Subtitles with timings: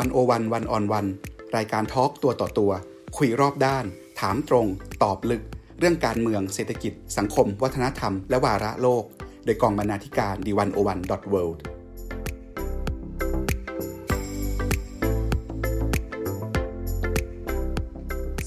[0.02, 1.06] ันโอวันวันออนวัน
[1.56, 2.72] รายการทอล์กตัวต่อตัว
[3.16, 3.84] คุยรอบด้าน
[4.20, 4.66] ถามตรง
[5.02, 5.42] ตอบลึก
[5.78, 9.04] เรื่องการเมืองเศรษฐกิจ สังคม วัฒนธรรม และวาระโลก
[9.44, 11.62] โดยกองบรรณาธิการดีวันโอวันดอทเวิลด์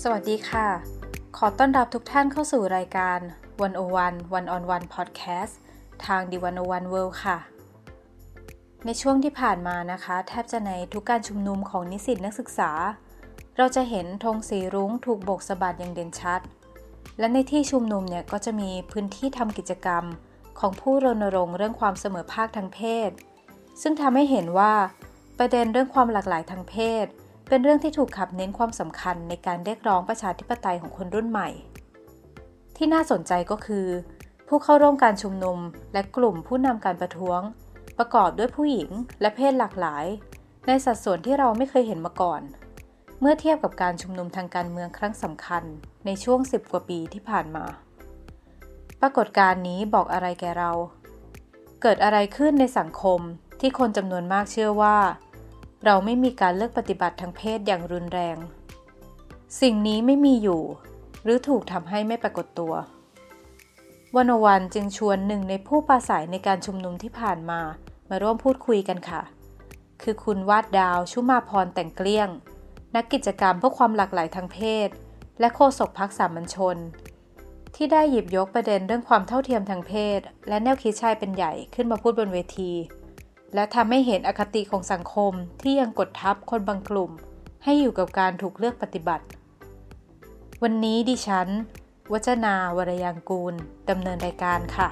[0.04, 0.68] สวัสดีค่ะ
[1.38, 3.20] ขอต้อนรับทุกท่านเข้าสู่รายการ
[3.60, 5.54] 101 One on One Podcast
[6.06, 7.59] ทางดีวันโอวันเวิลด์ค่ะ
[8.86, 12.72] ในช่วงที่ผ่านมานะคะ แทบจะในทุกการชุมนุมของนิสิตนักศึกษา
[13.58, 16.42] เราจะเห็นธงสีรุ้งถูกโบกสะบัดอย่างเด่นชัด
[17.20, 20.04] และในที่ชุมนุมเนี่ยก็จะมีพื้นที่ทำกิจกรรม
[20.60, 23.10] ของผู้รณรงค์เรื่องความเสมอภาคทางเพศ
[23.82, 24.74] ซึ่งทำให้เห็นว่า
[25.40, 27.06] ประเด็นเรื่องความหลากหลายทางเพศ
[27.48, 31.50] เป็นเรื่องที่ถูกขับเน้นความสำคัญในการเรียกร้องประชาธิปไตยของคนรุ่นใหม่
[32.78, 33.88] ที่น่าสนใจก็คือ
[34.48, 35.58] ผู้เข้าร่วมการชุมนุม
[35.94, 37.42] และกลุ่มผู้นำการประท้วง
[38.00, 38.90] ประกอบด้วยผู้หญิง
[39.22, 40.06] และเพศหลากหลาย
[40.68, 42.42] ในสัดส่วนที่เราไม่เคยเห็นมาก่อน
[43.20, 45.64] เมื่อเทียบกับการชุมนุมทางการเมืองครั้งสำคัญ
[46.06, 47.66] ในช่วง 10 กว่าปีที่ผ่านมา
[49.02, 50.72] ปรากฏการณ์นี้บอกอะไรแกเรา
[51.82, 53.20] เกิดอะไรขึ้นในสังคม
[53.60, 54.98] ที่คนจำนวนมากเชื่อว่า
[55.86, 58.38] เราไม่มีการเลือกปฏิบัติทางเพศอย่างรุนแรง
[59.62, 60.62] สิ่งนี้ไม่มีอยู่
[61.24, 62.74] หรือถูกทำให้ไม่ปรากฏตัว
[64.18, 67.62] วันวันจึงชวนหนึ่งในผู้ปราศัยในการชุมนุมที่ผ่านมา
[68.10, 69.22] มาร่วมพูดคุยกันค่ะ
[70.02, 72.30] คือคุณวาดดาวชุมาพรแต่งเกลี้ยง
[72.96, 74.90] นักกิจกรรมเพื่อความหลากหลายทางเพศ
[75.40, 76.78] และโฆษกพักสามัญชน
[77.76, 82.72] ที่ได้หยิบยกประเด็นเรื่องความเท่าเทียมทางเพศ และแนวคิดชายเป็นใหญ่ขึ้นมาพูดบนเวที
[83.54, 87.12] และทำให้เห็นอคติของสังคมที่ยังกดทับคนบางกลุ่ม
[87.64, 89.26] ให้อยู่กับการถูกเลือกปฏิบัติ
[90.64, 91.50] วันนี้ดิฉัน
[92.14, 93.54] วัจนาวรยังกูล
[93.90, 94.90] ดำเนินรายการค่ะ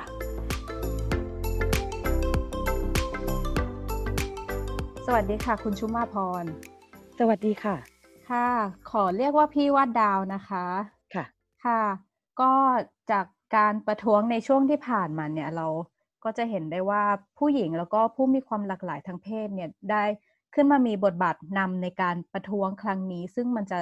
[5.05, 6.45] สวัสดีค่ะ คุณชุมาพร
[7.19, 7.75] สวัสดีค่ะ
[8.29, 8.49] ค่ะ
[8.91, 10.65] ขอเรียกว่าพี่วาดดาวนะคะ
[11.15, 11.25] ค่ะ
[11.65, 11.81] ค่ะ
[12.41, 12.51] ก็
[13.11, 13.25] จาก
[13.55, 15.67] การประท้วงในช่วงที่ผ่านมาเนี่ยเรา
[16.23, 17.03] ก็จะเห็นได้ว่า
[17.39, 20.03] ผู้หญิงแล้วก็ผู้มีความหลากหลายทางเพศเนี่ยได้
[20.53, 23.79] ขึ้นมามีบทบาทนำในการประท้วงครั้งนี้ ซึ่งมันจะ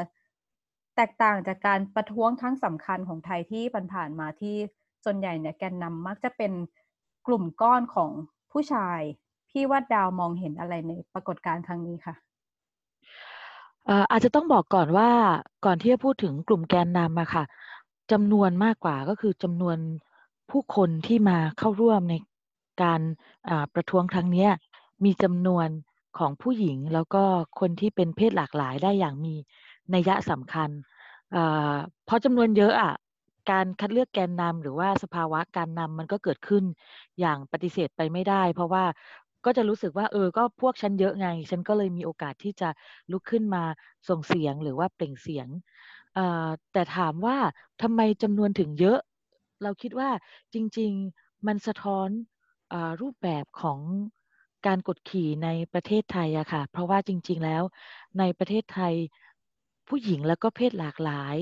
[0.96, 3.64] แตกต่างจากการประท้วงครั้งสำคัญของไทยที่
[3.94, 4.56] ผ่านมาที่
[5.04, 6.52] ส่วนใหญ่เนี่ยแกนนำมักจะเป็น
[7.28, 8.12] กลุ่มก้อนของ
[8.52, 9.00] ผู้ชาย
[9.50, 12.16] พี่วัดดาวมองเห็นอะไรในปรากฏการณ์ครั้งนี้ค่ะ
[14.12, 15.10] อาจจะต้องบอกก่อนว่า
[15.66, 17.44] ก่อนที่จะพูดถึงกลุ่มแกนนำอะค่ะ
[18.12, 19.78] จำนวนมากกว่าก็คือจำนวน
[20.50, 22.16] ผู้คนที่มาเข้าร่วมใน
[22.84, 23.02] การ
[23.74, 24.48] ประท้วงครั้งนี้
[25.06, 25.68] มีจำนวน
[26.18, 27.24] ของผู้หญิงแล้วก็
[27.60, 29.36] คนที่เป็นเพศหลากหลายได้อย่างมี
[29.94, 30.70] นัยสำคัญ
[32.06, 32.94] เพราะจำนวนเยอะอะ
[33.52, 36.64] การคัดเลือกแกนนำหรือว่าสภาวะการนำมันก็เกิดขึ้น
[37.20, 38.84] อย่างปฏิเสธไปไม่ได้ เพราะว่า
[39.46, 42.70] ก็จะรู้สึกว่าเออก็พวกฉันเยอะไง ฉันก็เลยมีโอกาสที่จะ
[43.12, 43.64] ลุกขึ้นมา
[44.10, 45.48] ส่งเสียงหรือว่าเปล่งเสียง
[46.74, 47.38] แต่ถามว่า
[47.82, 49.00] ทำไมจำนวนถึงเยอะ
[49.64, 50.10] เราคิดว่า
[50.54, 52.10] จริง ๆมันสะท้อน
[52.74, 53.80] อรูปแบบของ
[54.68, 57.64] การกดขี่ในประเทศไทยอะค่ะ เพราะว่าจริง ๆแล้ว
[58.20, 58.94] ในประเทศไทย
[59.88, 61.38] ผู้หญิงแล้วก็เพศหลากหลาย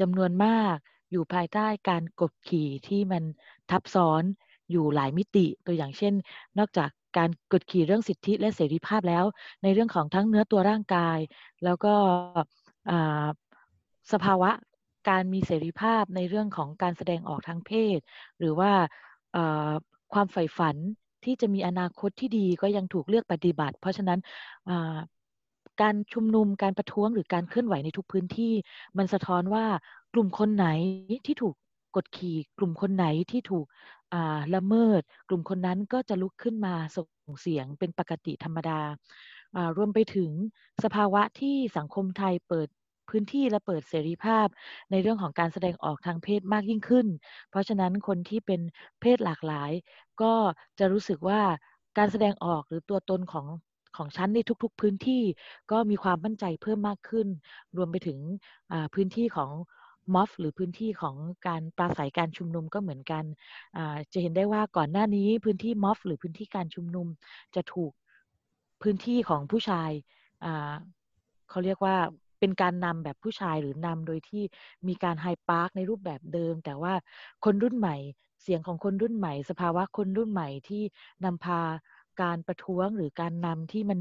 [0.00, 0.76] จำนวนมาก
[1.10, 3.22] อยู่ภายใต้การกดขี่ที่มัน
[3.70, 4.22] ทับซ้อน
[4.70, 6.14] อยู่หลายมิติตัวอย่างเช่น
[6.58, 9.24] นอกจากการกดขี่เรื่องสิทธิและเสรีภาพแล้ว
[9.62, 11.18] ในเรื่องของทั้งเนื้อตัวร่างกาย
[11.64, 11.94] แล้วก็
[14.12, 14.50] สภาวะ
[15.08, 17.98] การมีเสรีภาพในเรื่องของการแสดงออกทางเพศ
[18.38, 18.72] หรือว่า
[20.12, 20.76] ความใฝ่ฝัน
[21.24, 24.18] ที่จะมีอนาคตที่ดีก็ยังถูกเลือกปฏิบัติ เพราะฉะนั้น
[25.82, 28.52] การชุมนุมการประท้วงหรือการเคลื่อนไหวในทุกพื้นที่
[28.98, 29.64] มันสะท้อนว่า
[30.14, 30.68] กลุ่มคนไหน
[31.26, 31.54] ที่ถูก
[31.96, 33.66] กดขี่ กลุ่มคนไหนที่ถูก
[34.54, 38.80] ละเมิด กลุ่มคนนั้นก็จะลุกขึ้นมาส่งเสียงเป็นปกติธรรมดา
[39.76, 40.30] รวมไปถึง
[40.84, 42.68] สภาวะที่สังคมไทยเปิด
[43.10, 44.46] พื้นที่และเปิดเสรีภาพ
[44.90, 47.06] ในเรื่องของการแสดงออกทางเพศมากยิ่งขึ้น
[47.50, 48.60] เพราะฉะนั้นคนที่เป็น
[49.00, 49.70] เพศหลากหลาย
[50.22, 50.32] ก็
[50.78, 51.40] จะรู้สึกว่า
[51.98, 53.46] การแสดงออกหรือตัวตนของ
[53.96, 55.22] ของฉันในทุกๆพื้นที่
[55.70, 57.28] ก็มีความมั่นใจเพิ่มมากขึ้น
[57.76, 58.18] รวมไปถึง
[58.94, 59.50] พื้นที่ของ
[60.14, 61.16] มอฟหรือพื้นที่ของ
[61.46, 63.24] การปราศัยการชุมนุมก็เหมือนกัน
[64.12, 67.06] จะเห็นได้ว่าก่อนหน้านี้พื้นที่มอฟหรือพื้นที่การชุมนุม
[67.54, 67.92] จะถูก
[68.82, 69.90] พื้นที่ของผู้ชาย
[71.50, 71.96] เขาเรียกว่า
[72.40, 74.42] เป็นการนำแบบผู้ชายหรือนำโดยที่
[74.88, 76.94] มีการไฮพาร์คในรูปแบบเดิม แต่ว่า
[77.44, 77.96] คนรุ่นใหม่
[78.42, 80.82] เสียงของคนรุ่นใหม่ สภาวะคนรุ่นใหม่ที่
[81.24, 81.60] นำพา
[82.22, 84.00] การประท้วงหรือการนำที่มัน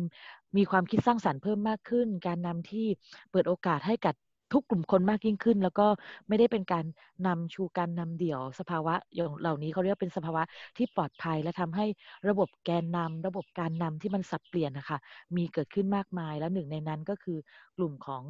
[0.58, 2.88] มีความคิดสร้างสรรค์เพิ่มมากขึ้น การนำที่
[3.32, 4.16] เปิดโอกาสให้กับ
[4.56, 5.88] ทุกกลุ่มคนมากยิ่งขึ้น แล้วก็
[6.28, 6.86] ไม่ได้เป็นการ
[7.28, 10.44] นำชูการนำเดี่ยวสภาวะอย่างเหล่านี้เขาเรียกเป็นสภาวะ
[10.78, 11.86] ที่ปลอดภัยและทำให้
[12.30, 14.98] ระบบแกนนำระบบการนำที่มันสับเปลี่ยนนะคะ
[15.36, 17.38] มีเกิดขึ้นมากมาย แล้วหนึ่งในนั้นก็คือ
[17.78, 18.24] กลุ่มของ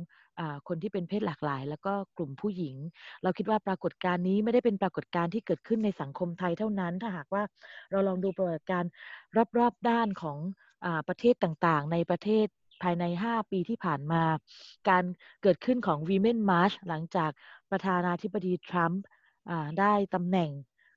[0.67, 2.75] คนที่เป็นเพศหลากหลาย แล้วก็กลุ่มผู้หญิง
[3.23, 7.43] เราคิดว่าปรากฏการณ์นี้ไม่ได้เป็นปรากฏการณ์ที่เกิดขึ้นในสังคมไทยเท่านั้น ถ้าหากว่า
[7.91, 8.91] เราลองดูปรากฏการณ์
[9.57, 10.37] รอบๆด้านของ
[10.85, 12.47] อประเทศต่างๆ ในประเทศ
[12.81, 14.23] ภายใน 5 ปีที่ผ่านมา
[14.89, 15.03] การ
[15.41, 17.31] เกิดขึ้นของ Women March หลังจาก
[17.71, 19.01] ประธานาธิบดีทรัมป์
[19.79, 20.49] ได้ตำแหน่ง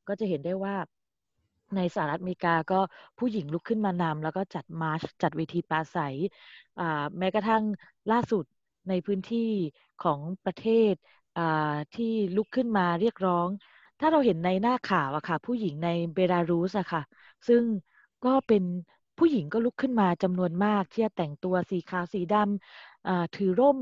[0.08, 0.76] ก็จะเห็นได้ว่า
[1.76, 2.80] ในสหรัฐอเมริกาก็
[3.18, 6.16] ผู้หญิงลุกขึ้นมานำแล้วก็จัดมาร์ชจัดเวทีปราศัย
[7.18, 7.62] แม้กระทั่ง
[8.12, 8.44] ล่าสุด
[8.88, 9.50] ในพื้นที่
[10.04, 10.92] ของประเทศ
[11.96, 13.48] ที่ลุกขึ้นมาเรียกร้อง
[14.00, 17.02] ถ้าเราเห็นในหน้าข่าวอะค่ะ ผู้หญิงในเบลารุสอะค่ะ
[17.48, 17.62] ซึ่ง
[18.24, 18.64] ก็เป็น
[19.18, 23.78] ผู้หญิงก็ลุกขึ้นมาจำนวนมากที่จะแต่งตัวสีขาวสีดำถือร่ม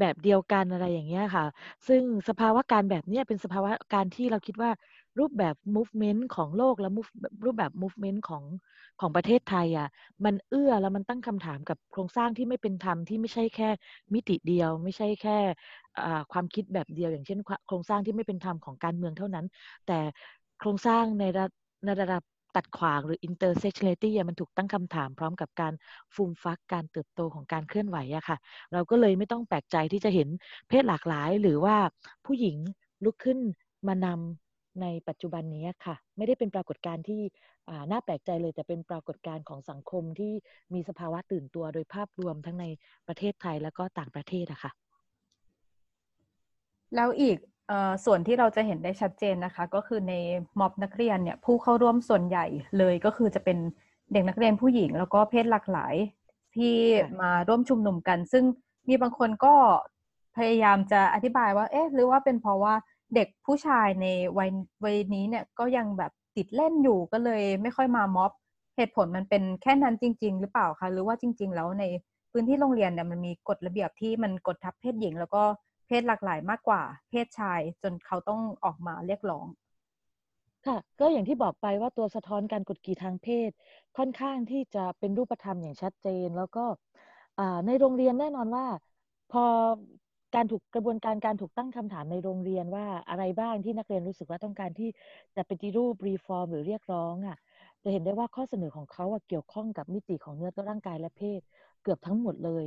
[0.00, 1.46] แบบเดียวกันอะไรอย่างเงี้ยค่ะ
[1.88, 4.70] ซึ่งสภาวะการแบบนี้เป็นสภาวะการที่เราคิดว่า
[5.18, 6.88] รูปแบบ movement ของโลกและ
[7.44, 8.44] รูปแบบ movement ของ
[9.00, 9.88] ของประเทศไทยอะ
[10.24, 13.68] มันเอื้อแล้วมันตั้งคำถามกับโครงสร้างที่ไม่เป็นธรรมที่ไม่ใช่แค่
[14.14, 15.38] มิติเดียว ไม่ใช่แค่
[16.32, 19.46] ความคิดแบบเดียว อย่างเช่น โครงสร้างที่ไม่เป็นธรรมของการเมืองเท่านั้น
[19.86, 19.98] แต่
[20.60, 22.22] โครงสร้างในระดับ
[22.56, 25.72] ตัดขวางหรือ intersectionality มันถูกตั้งคำถามพร้อมกับการ
[26.14, 28.36] ฟูมฟักการเติบโตของการเคลื่อนไหวอะค่ะ
[28.72, 30.28] เราก็เลยไม่ต้องแปลกใจที่จะเห็น
[30.68, 31.76] เพศหลากหลาย หรือว่า
[32.26, 32.56] ผู้หญิง
[33.04, 33.38] ลุกขึ้น
[33.88, 37.20] มานำในปัจจุบันนี้ค่ะ ไม่ได้เป็นปรากฏการณ์ที่
[37.90, 40.32] น่าแปลกใจเลยแต่เป็นปรากฏการณ์ของสังคมที่
[40.74, 42.66] มีสภาวะตื่นตัวโดยภาพรวมทั้งใน
[43.08, 44.72] ประเทศไทยแล้วก็ต่างประเทศอะค่ะ
[46.94, 47.38] แล้วอีก
[48.04, 50.14] ส่วนที่เราจะเห็นได้ชัดเจนนะคะ ก็คือใน
[50.60, 52.46] ม็อบนักเรียนเนี่ยผู้เข้าร่วมส่วนใหญ่
[52.78, 53.58] เลยก็คือจะเป็น
[54.12, 55.94] เด็กนักเรียนผู้หญิง แล้วก็เพศหลากหลาย
[56.56, 56.74] ที่
[57.20, 58.44] มาร่วมชุมนุมกัน ซึ่ง
[58.88, 59.54] มีบางคนก็
[60.36, 62.74] พยายามจะอธิบายว่าเอ๊ะหรือว่าเป็นเพราะว่า
[63.14, 64.06] เด็กผู้ชายใน
[64.38, 64.50] วัย
[64.84, 68.32] วัยนี้เนี่ยก็ยังแบบติดเล่นอยู่ก็เลยไม่ค่อยมาม็อบ
[68.76, 71.84] เหตุผลมันเป็นแค่นั้นจริง ๆ หรือเปล่าคะหรือว่าจริง ๆ แล้วใน
[72.32, 75.42] พื้นที่โรงเรียนเนี่ยมันมีกฎระเบียบที่มันกดทับเพศหญิง แล้วก็
[75.86, 79.46] เพศหลากหลายมากกว่า เพศชายจนเขาต้องออกมาเรียกร้อง
[80.66, 83.50] ค่ะ ก็อย่างที่บอกไปว่าตัวสะท้อนการกดขี่ทางเพศ
[83.96, 86.64] ค่อนข้างที่จะเป็นรูปธรรมอย่างชัดเจน แล้วก็
[87.66, 88.66] ในโรงเรียนแน่นอนว่า
[89.32, 89.44] พอ
[90.34, 94.88] การถูกกระบวนการการถูกตั้งคำถามในโรงเรียนว่าอะไรบ้างที่นักเรียนรู้สึกว่าต้องการที่
[95.36, 97.38] จะปฏิรูปรีฟอร์มหรือเรียกร้องอะ
[97.82, 101.40] จะเห็นได้ว่าข้อเสนอของเขาเกี่ยวข้องกับมิติของเนื้อตัวร่างกายและเพศ
[101.82, 102.64] เกือบทั้งหมดเลย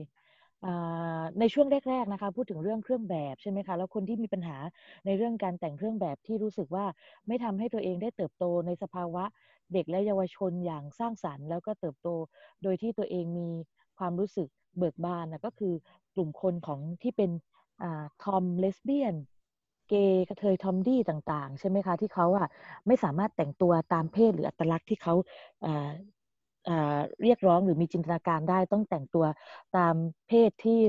[1.39, 4.57] ในช่วงแรกๆนะคะพูดถึงเรื่องเครื่องแบบใช่ไหมคะแล้วคนที่มีปัญหา
[5.05, 6.85] ในเรื่องการแต่งเครื่องแบบที่รู้สึกว่า
[7.27, 9.23] ไม่ทำให้ตัวเองได้เติบโตในสภาวะ
[9.73, 12.09] เด็กและเยาวชนอย่างสร้างสรรค์ แล้วก็เติบโต
[12.63, 13.49] โดยที่ตัวเองมี
[13.97, 14.47] ความรู้สึก
[14.77, 15.73] เบิกบานนะก็คือ
[16.15, 17.31] กลุ่มคนของที่เป็น
[18.23, 19.15] ทอมเลสเบี้ยน
[19.89, 22.47] เกย์กระเทยทอมดี้ต่าง ๆ ใช่ไหมคะ ที่เขาอะ
[22.87, 25.13] ไม่สามารถแต่งตัวตามเพศหรืออัตลักษณ์ที่เขา
[27.21, 29.25] เรียกร้องหรือมีจินตนาการได้ต้องแต่งตัว
[29.77, 29.93] ตาม
[30.27, 30.79] เพศที่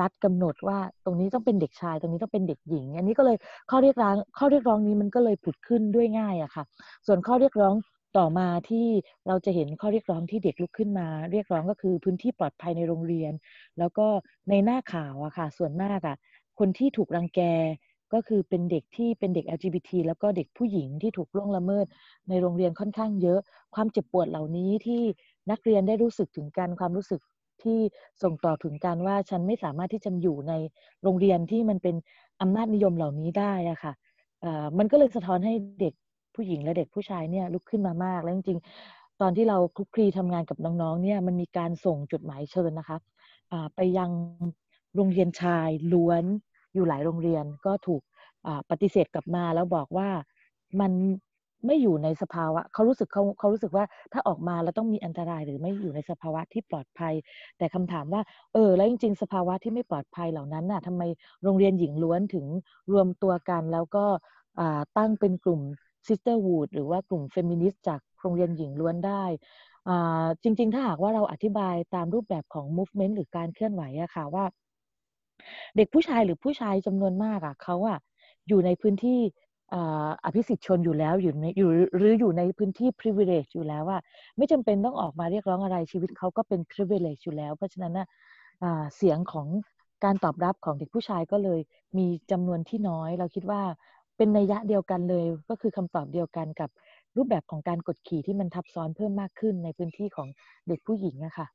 [0.00, 3.36] รัฐกำหนดว่าตรงนี้ต้องเป็นเด็กชาย ตรงนี้ต้องเป็นเด็กหญิง อันนี้ก็เลย
[3.70, 6.64] ข้อเรียกร้องข้อเรียกร้องนี้มันก็เลยผุดขึ้นด้วยง่ายอะค่ะ
[7.06, 7.74] ส่วนข้อเรียกร้อง
[8.18, 8.86] ต่อมาที่
[9.28, 13.32] เราจะเห็นข้อเรียกร้องที่เด็กลุกขึ้นมา เรียกร้องก็คือพื้นที่ปลอดภัยในโรงเรียน
[13.78, 14.06] แล้วก็
[14.48, 16.16] ในหน้าข่าวอะค่ะ ส่วนมากอะ
[16.58, 17.40] คนที่ถูกรังแก
[18.12, 21.86] ก็คือเป็นเด็กที่เป็นเด็ก LGBT แล้วก็เด็กผู้หญิงที่ถูกล่วงละเมิด
[22.28, 23.40] ในโรงเรียนค่อนข้างเยอะ
[23.74, 25.02] ความเจ็บปวดเหล่านี้ที่
[25.50, 27.20] นักเรียนได้รู้สึกถึงกันความรู้สึก
[27.62, 27.78] ที่
[28.22, 30.52] ส่งต่อถึงกันว่าฉันไม่สามารถที่จะอยู่ใน
[31.02, 31.96] โรงเรียนที่มันเป็น
[32.40, 33.92] อำนาจนิยมเหล่านี้ได้อะค่ะ
[34.78, 35.94] มันก็เลยสะท้อนให้เด็ก
[36.34, 42.98] ผู้หญิงและเด็กผู้ชายเนี่ยลุกขึ้นมามาก แล้วจริงๆ ตอนที่เราคลุกคลีทำงานกับน้องๆเนี่ยมันมีการส่งจดหมายเชิญนะคะ
[43.74, 44.10] ไปยัง
[44.96, 46.24] โรงเรียนชายล้วน
[46.76, 48.02] อยู่หลายโรงเรียนก็ถูก
[48.70, 50.08] ปฏิเสธกลับมาแล้วบอกว่า
[50.80, 50.92] มัน
[51.66, 57.14] ไม่อยู่ในสภาวะเขารู้สึกเขาเขารู้สึกว่าถ้าออกมาแล้วต้องมีอันตรายหรือไม่อยู่ในสภาวะที่ปลอดภัย
[57.58, 61.02] แต่คำถามว่า เออ แล้วจริง ๆ สภาวะที่ไม่ปลอดภัยเหล่านั้นน่ะทำไม
[61.44, 62.46] โรงเรียนหญิงล้วนถึง
[62.92, 64.04] รวมตัวกัน แล้วก็
[64.98, 65.60] ตั้งเป็นกลุ่ม
[66.06, 69.24] sisterhood หรือว่ากลุ่มเฟมินิสต์จากโรงเรียนหญิงล้วนได้
[70.42, 74.44] จริง ๆ ถ้าหากว่าเราอธิบายตามรูปแบบของ movement หรือการเคลื่อนไหวอะค่ะว่า
[75.76, 77.98] เด็กผู้ชายหรือผู้ชายจำนวนมากอะเขาอะ
[78.48, 79.18] อยู่ในพื้นที่
[80.24, 83.98] อภิสิทธิชนอยู่แล้วอยู่ในอยู่หรืออยู่ในพื้นที่ privilege อยู่แล้วว่า
[84.36, 88.06] ไม่จำเป็นต้องออกมาเรียกร้องอะไรชีวิตเขาก็เป็น privilege อยู่แล้ว เพราะฉะนั้นนะ
[88.96, 89.46] เสียงของ
[90.04, 91.60] การตอบรับของเด็กผู้ชายก็เลย
[91.98, 93.62] มีจำนวนที่น้อย เราคิดว่า
[94.16, 96.70] เป็นนัยยะเดียวกันเลย ก็คือคำตอบเดียวกันกับ
[97.16, 100.28] รูปแบบของการกดขี่ที่มันทับซ้อนเพิ่มมากขึ้นในพื้นที่ของ
[100.68, 101.46] เด็กผู้หญิงนะคะ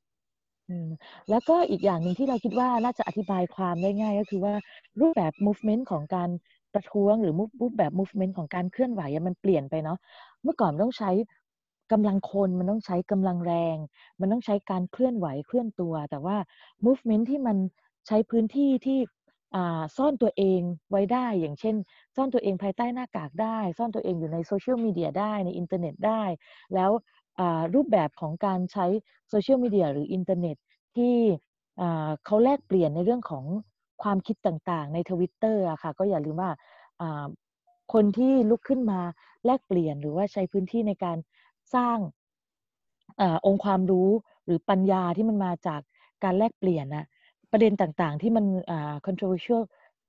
[1.30, 4.54] แล้วก็อีกอย่างหนึ่งที่เราคิดว่าน่าจะอธิบายความได้ง่าย ก็คือว่า
[5.02, 6.30] รูปแบบ movement ของการ
[6.74, 9.98] ประท้วงหรือรูปแบบ movement ของการเคลื่อนไหวมันเปลี่ยนไปเนาะ
[10.44, 11.12] เมื่อก่อนต้องใช้
[11.92, 13.78] กำลังคนมันต้องใช้กำลังแรง
[14.20, 16.38] มันต้องใช้การเคลื่อนไหวเคลื่อนตัว แต่ว่า
[16.86, 17.58] movement ที่มัน
[18.08, 19.00] ใช้พื้นที่ที่
[19.98, 21.76] ซ่อนตัวเองไว้ได้ อย่างเช่น
[22.16, 26.24] ซ่อนตัวเองภายใต้หน้ากากได้ ซ่อนตัวเองอยู่ในโซเชียลมีเดียได้ในอินเทอร์เน็ตได้
[26.76, 26.92] แล้ว
[27.74, 28.86] รูปแบบของการใช้
[29.30, 30.56] โซเชียลมีเดียหรืออินเทอร์เน็ต
[30.96, 31.16] ที่
[32.26, 33.46] เขาแลกเปลี่ยนในเรื่องของ
[34.04, 36.52] ความคิดต่างๆ ในทวิตเตอร์ค่ะก็อย่าลืมว่า
[37.94, 39.00] คนที่ลุกขึ้นมา
[39.46, 41.18] แลกเปลี่ยนหรือว่าใช้พื้นที่ในการ
[41.76, 41.98] สร้าง
[43.22, 44.10] อองค์ความรู้
[44.46, 45.82] หรือปัญญาที่มันมาจาก
[46.24, 47.06] การแลกเปลี่ยนนะ
[47.52, 48.46] ประเด็นต่างๆ ที่มัน
[49.06, 49.62] controversial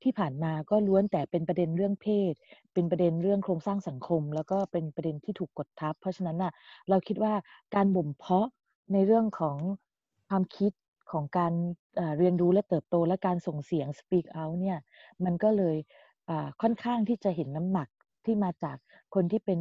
[0.02, 2.34] ที่ผ่านมาก็ล้วนแต่เป็นประเด็นเรื่องเพศ
[2.74, 6.52] เป็นประเด็นเรื่องโครงสร้างสังคม แล้วก็เป็นประเด็นที่ถูกกดทับ เพราะฉะนั้นน่ะ
[6.88, 7.32] เราคิดว่า
[7.74, 8.48] การบ่มเพาะ
[8.92, 9.56] ในเรื่องของ
[10.28, 10.72] ความคิด
[11.12, 11.52] ของการ
[12.18, 14.78] เรียนรู้และเติบโตและการส่งเสียง speak out เนี่ย
[15.24, 15.76] มันก็เลย
[16.62, 17.88] ค่อนข้างที่จะเห็นน้ำหนัก
[18.24, 18.76] ที่มาจาก
[19.14, 19.58] คนที่เป็น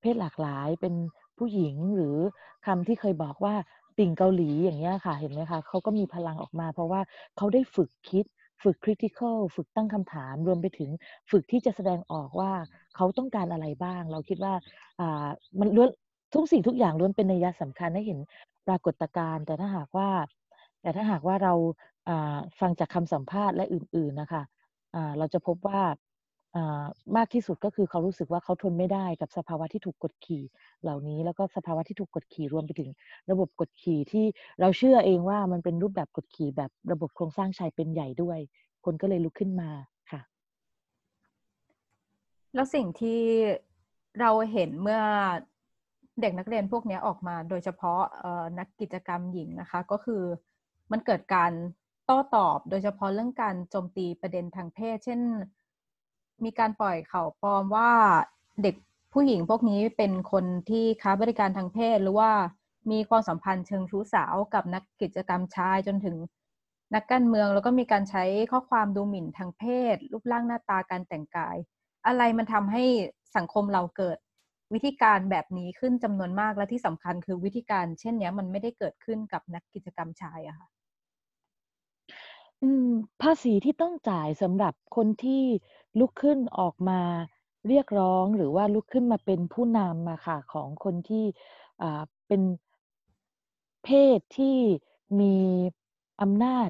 [0.00, 0.94] เพศหลากหลายเป็น
[1.38, 2.16] ผู้หญิงหรือ
[2.66, 3.54] คำที่เคยบอกว่า
[3.98, 7.00] ติ่งเกาหลีอย่างเงี้ยค่ะเห็นไหมคะเขาก็มีพลังออกมา เพราะว่า
[7.36, 8.24] เขาได้ฝึกคิด
[8.62, 10.90] ฝึก critical ฝึกตั้งคำถาม รวมไปถึง
[11.30, 12.52] ฝึกที่จะแสดงออกว่า
[12.96, 14.54] เขาต้องการอะไรบ้าง เราคิดว่า
[15.60, 15.90] มันล้วน
[16.34, 18.18] ทุกสิ่งทุกอย่างล้วนเป็นนัยสำคัญให้เห็น
[18.68, 20.08] ปรากฏการณ์แต่ถ้าหากว่า
[20.82, 21.54] แต่ถ้าหากว่าเรา
[22.60, 24.42] ฟังจากคำสัมภาษณ์และอื่น ๆนะคะ
[25.18, 25.80] เราจะพบว่า
[27.16, 30.42] มากที่สุดก็คือเขารู้สึกว่าเขาทนไม่ได้กับสภาวะที่ถูกกดขี่
[30.82, 32.90] เหล่านี้แล้วก็สภาวะที่ถูกกดขี่รวมไปถึง
[33.30, 34.24] ระบบกดขี่ที่
[34.60, 38.38] เราเชื่อเองว่ามันเป็นรูปแบบกดขี่แบบระบบโครงสร้างชายเป็นใหญ่ด้วย
[38.84, 39.70] คนก็เลยลุกขึ้นมา
[40.10, 40.20] ค่ะ
[42.54, 43.20] แล้วสิ่งที่
[44.20, 45.02] เราเห็นเมื่อ
[46.20, 48.00] เด็กนักเรียนพวกนี้ออกมา โดยเฉพาะ
[48.58, 50.22] นักกิจกรรมหญิงนะคะ ก็คือ
[50.92, 51.52] มันเกิดการ
[52.04, 55.20] โต้ตอบ โดยเฉพาะเรื่องการโจมตีประเด็นทางเพศ เช่น
[56.44, 57.90] มีการปล่อยข่าวปลอมว่า
[58.62, 58.74] เด็ก
[59.12, 62.30] ผู้หญิงพวกนี้เป็นคนที่ค้าบริการทางเพศ หรือว่า
[62.90, 66.16] มีความสัมพันธ์เชิงชู้สาวกับนักกิจกรรมชายจนถึง
[66.94, 69.62] นักการเมืองแล้วก็มีการใช้ข้อความดูหมิ่นทางเพ
[69.94, 71.56] ศ รูปร่างหน้าตาการแต่งกาย
[72.06, 72.84] อะไรมันทำให้
[73.36, 74.18] สังคมเราเกิด
[74.74, 80.68] วิธีการแบบนี้ขึ้นจำนวนมากและที่สำคัญคือวิธีการเช่นนี้มันไม่ได้เกิดขึ้นกับนักกิจกรรมชายอะค่ะ
[82.62, 82.88] อืม
[83.22, 85.42] ภาษีที่ต้องจ่ายสำหรับคนที่
[85.98, 87.00] ลุกขึ้นออกมา
[87.68, 91.24] เรียกร้องหรือว่าลุกขึ้นมาเป็นผู้นำมาค่ะของคนที่
[92.26, 92.42] เป็น
[93.84, 94.58] เพศที่
[95.20, 95.36] มี
[96.22, 96.68] อำนาจ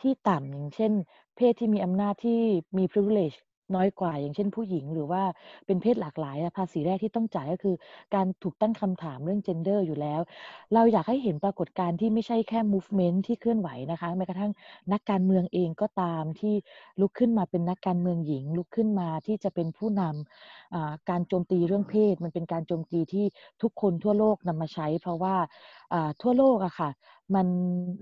[0.00, 0.92] ที่ต่ำอย่างเช่น
[1.36, 2.40] เพศที่มีอำนาจที่
[2.76, 3.38] มี privilege
[3.74, 5.22] น้อยกว่า อย่างเช่นผู้หญิง หรือว่า
[5.66, 7.76] เป็นเพศหลากหลายภาษีแรกที่ต้องจ่ายก็คือ
[8.14, 10.20] การถูกตั้งคำถามเรื่อง gender อยู่แล้ว
[10.74, 14.52] เราอยากให้เห็นปรากฏการณ์ที่ไม่ใช่แค่ movement ที่เคลื่อนไหวนะคะแม้กระทั่ง
[14.92, 16.54] นักการเมืองเองก็ตามที่
[17.00, 23.24] ลุกขึ้นมาเป็นนักการเมืองหญิง ลุกขึ้นมาที่จะเป็นผู้นำการโจมตีเรื่องเพศ มันเป็นการโจมตีที่
[23.62, 25.36] ทุกคนทั่วโลกนำมาใช้ เพราะว่า
[26.22, 26.90] ทั่วโลกอะค่ะ
[27.34, 27.46] มัน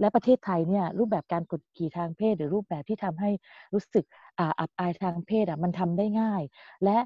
[0.01, 3.31] และประเทศไทยเนี่ยรูปแบบการกดขี่ทางเพศ หรือรูปแบบที่ทำให้
[3.75, 4.05] รู้สึก
[4.39, 6.43] อับอายทางเพศอะมันทำได้ง่าย
[6.85, 6.99] และ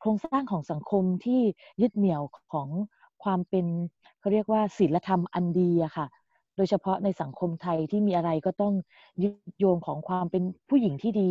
[0.00, 1.42] โครงสร้างของสังคมที่
[1.82, 2.22] ยึดเหนี่ยว
[2.54, 2.68] ของ
[3.24, 3.66] ความเป็น
[4.20, 6.06] เขาเรียกว่าศีลธรรมอันดีอะค่ะ
[6.56, 8.74] โดยเฉพาะในสังคมไทยที่มีอะไรก็ต้อง
[9.22, 11.30] ยึดโยงของความเป็นผู้หญิงที่ดี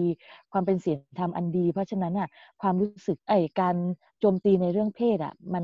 [0.51, 2.29] ความเป็นศีลธรรมอันดี เพราะฉะนั้นอะ
[2.62, 3.75] ความรู้สึกไอ้การ
[4.19, 5.63] โจมตีในเรื่องเพศอะมัน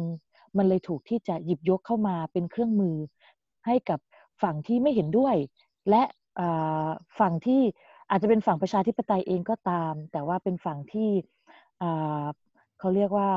[0.58, 2.96] มันเลยถูกที่จะหยิบยกเข้ามาเป็นเครื่องมือ
[3.66, 4.00] ให้กับ
[4.44, 5.36] ฝั่งที่ไม่เห็นด้วย
[5.90, 6.04] และ
[7.20, 7.62] ฝั่งที่
[8.10, 11.10] อาจจะเป็นฝั่งประชาธิปไตยเองก็ตาม แต่ว่าเป็นฝั่งที่
[12.80, 13.30] เขาเรียกว่า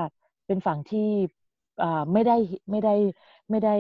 [0.47, 1.11] เป็นฝั่งที่
[2.13, 2.37] ไม่ได้
[2.71, 2.95] ไม่ได้
[3.51, 3.77] ไม่ได้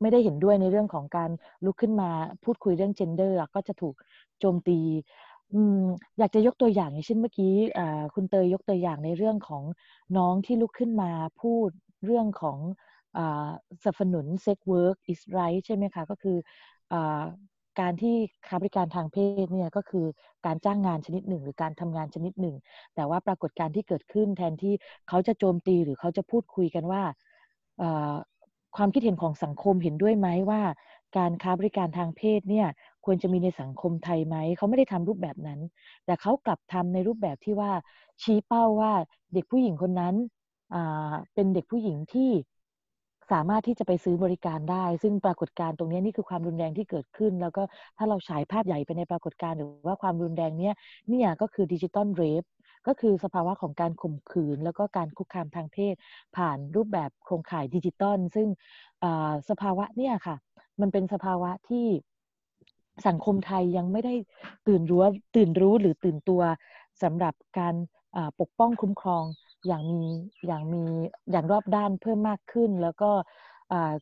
[0.00, 1.30] ไม่ได้เห็นด้วยในเรื่องของการ
[1.64, 2.10] ลุกขึ้นมา
[2.44, 3.94] พูดคุยเรื่อง gender ก็จะถูก
[4.40, 4.78] โจมตี
[6.18, 7.54] อยากจะยกตัวอย่างอย่างเช่นเมื่อกี้
[8.14, 9.62] คุณเตยยกตัวอย่างในเรื่องของ
[10.16, 11.68] น้องที่ลุกขึ้นมาพูด
[12.06, 12.58] เรื่องของ
[13.82, 16.36] สนับสนุน sex work is right ใช่ไหมคะ ก็คือ
[16.92, 16.94] อ
[17.80, 20.06] การที่ค้าบริการทางเพศเนี่ยก็คือ
[20.46, 22.56] การจ้างงานชนิดหนึ่ง หรือการทำงานชนิดหนึ่ง
[22.94, 24.74] แต่ว่าปรากฏการที่เกิดขึ้นแทนที่
[25.08, 27.02] เขาจะโจมตีหรือเขาจะพูดคุยกันว่า
[28.76, 30.62] ความคิดเห็นของสังคมเห็นด้วยไหมว่า
[31.16, 32.66] การค้าบริการทางเพศเนี่ย
[33.04, 35.60] ควรจะมีในสังคมไทยไหม เขาไม่ได้ทำรูปแบบนั้น
[36.04, 37.72] แต่เขากลับทำในรูปแบบที่ว่า
[38.22, 38.92] ชี้เป้าว่า
[39.32, 40.14] เด็กผู้หญิงคนนั้น
[41.34, 42.30] เป็นเด็กผู้หญิงที่
[43.32, 47.62] สามารถที่จะไปซื้อบริการได้ ซึ่งปรากฏการณ์ตรงนี้นี่คือความรุนแรงที่เกิดขึ้น แล้วก็
[47.96, 50.74] ถ้าเราฉายภาพใหญ่ไปในปรากฏการณ์หรือว่าความรุนแรงเนี้ย
[51.10, 52.44] เนี่ยก็คือ digital rape
[52.86, 55.94] ก็คือสภาวะของการข่มขืน แล้วก็การคุกคามทางเพศ
[56.36, 58.48] ผ่านรูปแบบโครงข่ายดิจิตอลซึ่ง
[59.50, 60.36] สภาวะเนี่ยค่ะ
[60.80, 61.86] มันเป็นสภาวะที่
[63.06, 64.14] สังคมไทยยังไม่ได้
[64.66, 65.00] ตื่นรู้
[65.36, 66.42] ตื่นรู้หรือตื่นตัว
[67.02, 67.74] สำหรับการ
[68.40, 69.24] ปกป้องคุ้มครอง
[69.66, 70.02] อย่างมี
[70.46, 70.82] อย่างมี
[71.30, 73.10] อย่างรอบด้านเพิ่มมากขึ้น แล้วก็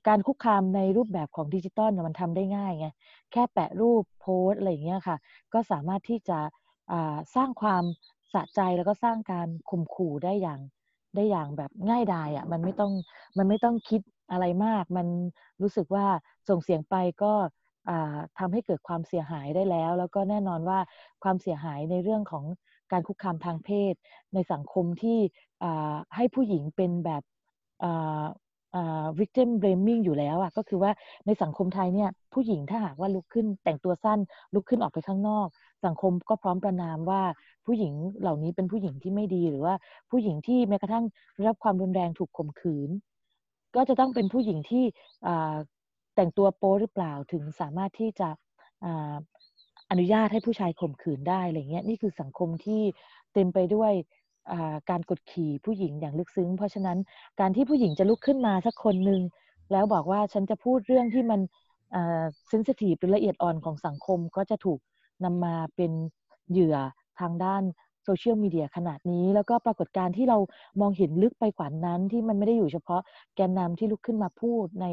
[0.08, 2.88] การคุกคามในรูปแบบของดิจิตอลมันทำได้ง่ายไง
[3.32, 5.16] แค่แปะรูปโพสอะไรอย่างเงี้ยค่ะ
[5.52, 6.38] ก็สามารถที่จะ
[7.34, 7.84] สร้างความ
[8.32, 10.60] สะใจแล้วก็สร้างการข่มขู่ได้อย่าง
[11.16, 12.92] ได้อย่างแบบง่ายดายอะ่ะมันไม่ต้อง
[13.38, 14.00] มันไม่ต้องคิด
[14.30, 15.06] อะไรมาก มัน
[15.62, 16.06] รู้สึกว่า
[16.48, 17.32] ส่งเสียงไปก็
[18.38, 20.78] ทำให้เกิดความเสียหายได้แล้ว แล้วก็แน่นอนว่า
[21.22, 22.44] ความเสียหายในเรื่องของ
[22.92, 23.94] การคุกคามทางเพศ
[24.34, 25.18] ในสังคมที่
[26.16, 27.22] ให้ผู้หญิงเป็นแบบ
[29.18, 30.90] victim blaming อยู่แล้วอะก็คือว่า
[31.26, 34.18] ในสังคมไทยเนี่ยผู้หญิงถ้าหากว่าลุกขึ้นแต่งตัวสั้น
[34.54, 35.46] ลุกขึ้นออกไปข้างนอก
[35.86, 37.22] สังคมก็พร้อมประนามว่า
[37.66, 39.74] ผู้หญิงเหล่านี้เป็นผู้หญิงที่ไม่ดีหรือว่า
[40.10, 41.04] ผู้หญิงที่แม้กระทั่ง
[41.46, 42.90] รับความรุนแรงถูกข่มขืน
[43.74, 44.84] ก็จะต้องเป็นผู้หญิงที่
[46.14, 48.28] แต่งตัวโป๊หรือเปล่าถึงสามารถที่จะ
[49.92, 52.82] อนุญาตให้ผู้ชายข่มขืนได้อะไรเงี้ยนี่คือสังคมที่
[53.34, 53.92] เต็มไปด้วย
[54.90, 56.98] การกดขี่ผู้หญิงอย่างลึกซึ้ง เพราะฉะนั้น
[57.40, 59.20] การที่ผู้หญิงจะลุกขึ้นมาสักคนหนึ่ง
[59.72, 61.40] แล้วบอกว่าฉันจะพูดเรื่องที่มัน
[62.48, 64.80] เซนซิทีฟหรือละเอียดอ่อนของสังคมก็จะถูก
[65.24, 65.92] นำมาเป็น
[66.50, 66.76] เหยื่อ
[67.20, 67.62] ทางด้าน
[68.04, 70.38] โซเชียลมีเดียขนาดนี้ แล้วก็ปรากฏการณ์ที่เรา
[70.80, 73.00] มองเห็นลึกไปกว่านั้นที่มันไม่ได้อยู่เฉพาะ
[73.36, 74.86] แกนนำที่ลุกขึ้นมาพูดใน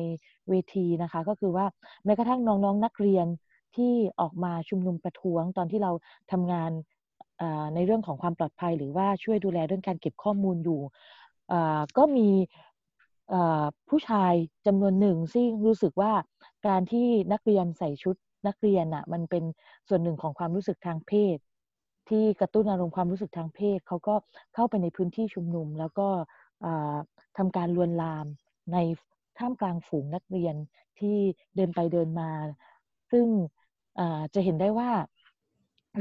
[0.49, 1.65] เวทีนะคะ ก็คือว่า
[2.05, 3.27] แม้กระทั่งน้องๆนนักเรียน
[3.75, 5.91] ที่ออกมาชุมนุมประท้วงตอนที่เรา
[6.31, 6.71] ทำงาน
[7.75, 10.81] ในเรื่องของความปลอดภัย หรือว่าช่วยดูแลเรื่องการเก็บข้อมูลอยู่
[11.97, 12.29] ก็มี
[13.89, 14.33] ผู้ชาย
[14.65, 16.11] จำนวนหนึ่งซึ่งรู้สึกว่า
[16.67, 18.15] การที่นักเรียนใส่ชุด
[18.47, 19.43] นักเรียนอะมันเป็น
[19.87, 21.37] ส่วนหนึ่งของความรู้สึกทางเพศ
[22.09, 24.15] ที่กระตุ้นอารมณ์ความรู้สึกทางเพศเขาก็
[24.53, 26.07] เข้าไปในพื้นที่ชุมนุม แล้วก็
[27.37, 28.25] ทำการลวนลาม
[28.73, 28.77] ใน
[29.37, 30.55] ท่ามกลางฝูงนักเรียน
[30.99, 31.17] ที่
[31.55, 32.31] เดินไปเดินมา
[33.11, 33.25] ซึ่ง
[34.33, 34.89] จะเห็นได้ว่า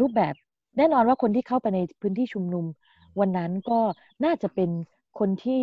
[0.01, 0.35] รูปแบบ
[0.79, 2.65] แน่นอนว่าคนที่เข้าไปในพื้นที่ชุมนุม
[3.21, 3.81] วันนั้นก็
[4.25, 4.71] น่าจะเป็น
[5.19, 5.63] คนที่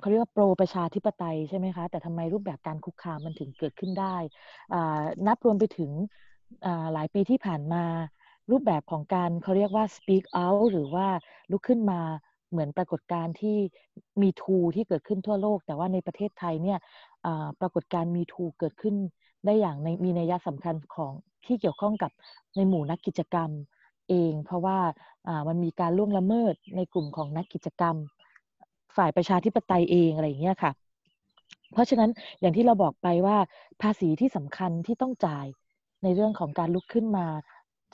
[0.00, 4.16] เขาเรียกว่าโปรประชาธิปไตยใช่ไหมคะ แต่ทำไมรูปแบบการคุกคามมันถึงเกิดขึ้นได้
[5.26, 5.90] นับรวมไปถึง
[6.92, 7.84] หลายปีที่ผ่านมา
[8.50, 11.06] รูปแบบของการเขาเรียกว่า speak out หรือว่า
[11.50, 12.00] ลุกขึ้นมา
[12.50, 13.58] เหมือนปรากฏการณ์ที่
[14.22, 16.78] มีทูที่เกิดขึ้นทั่วโลก แต่ว่าในประเทศไทยเนี่ย
[17.60, 18.94] ปรากฏการณ์มีทูเกิดขึ้น
[19.46, 21.12] ได้อย่างในมีนัยสำคัญของ
[21.46, 22.10] ที่เกี่ยวข้องกับ
[22.56, 23.50] ในหมู่นักกิจกรรม
[24.08, 24.78] เอง เพราะว่า
[25.48, 27.96] มันมีการล่วงละเมิดในกลุ่มของนักกิจกรรม
[28.96, 30.72] ฝ่ายประชาธิปไตยเองอะไรอย่างเงี้ยค่ะ
[31.72, 33.36] เพราะฉะนั้นอย่างที่เราบอกไปว่า
[33.82, 35.46] ภาษีที่สำคัญที่ต้องจ่าย
[36.02, 37.26] ในเรื่องของการลุกขึ้นมา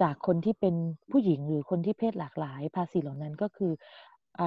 [0.02, 0.74] จากคนที่เป็น
[1.10, 3.72] ผู้หญิงหรือคนที่เพศหลากหลาย ภาษีเหล่านั้นก็คือ
[4.40, 4.42] อ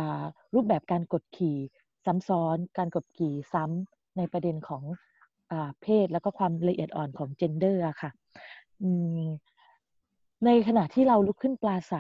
[0.56, 1.58] รูปแบบการกดขี่
[2.06, 4.84] ซ้ำซ้อน การกดขี่ซ้ำในประเด็นของ
[5.52, 8.12] อเพศแล้วก็ความละเอียดอ่อนของเจนเดอร์ค่ะ
[10.46, 11.96] ในขณะที่เราลุกขึ้นปลาใส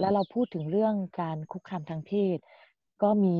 [0.00, 2.38] แล้วเราพูดถึงเรื่องการคุกคามทางเพศ
[3.02, 3.36] ก็มี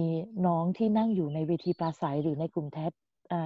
[0.46, 2.92] น้องที่นั่งอยู่ในเวทีปลาใสหรือในกลุ่มแทส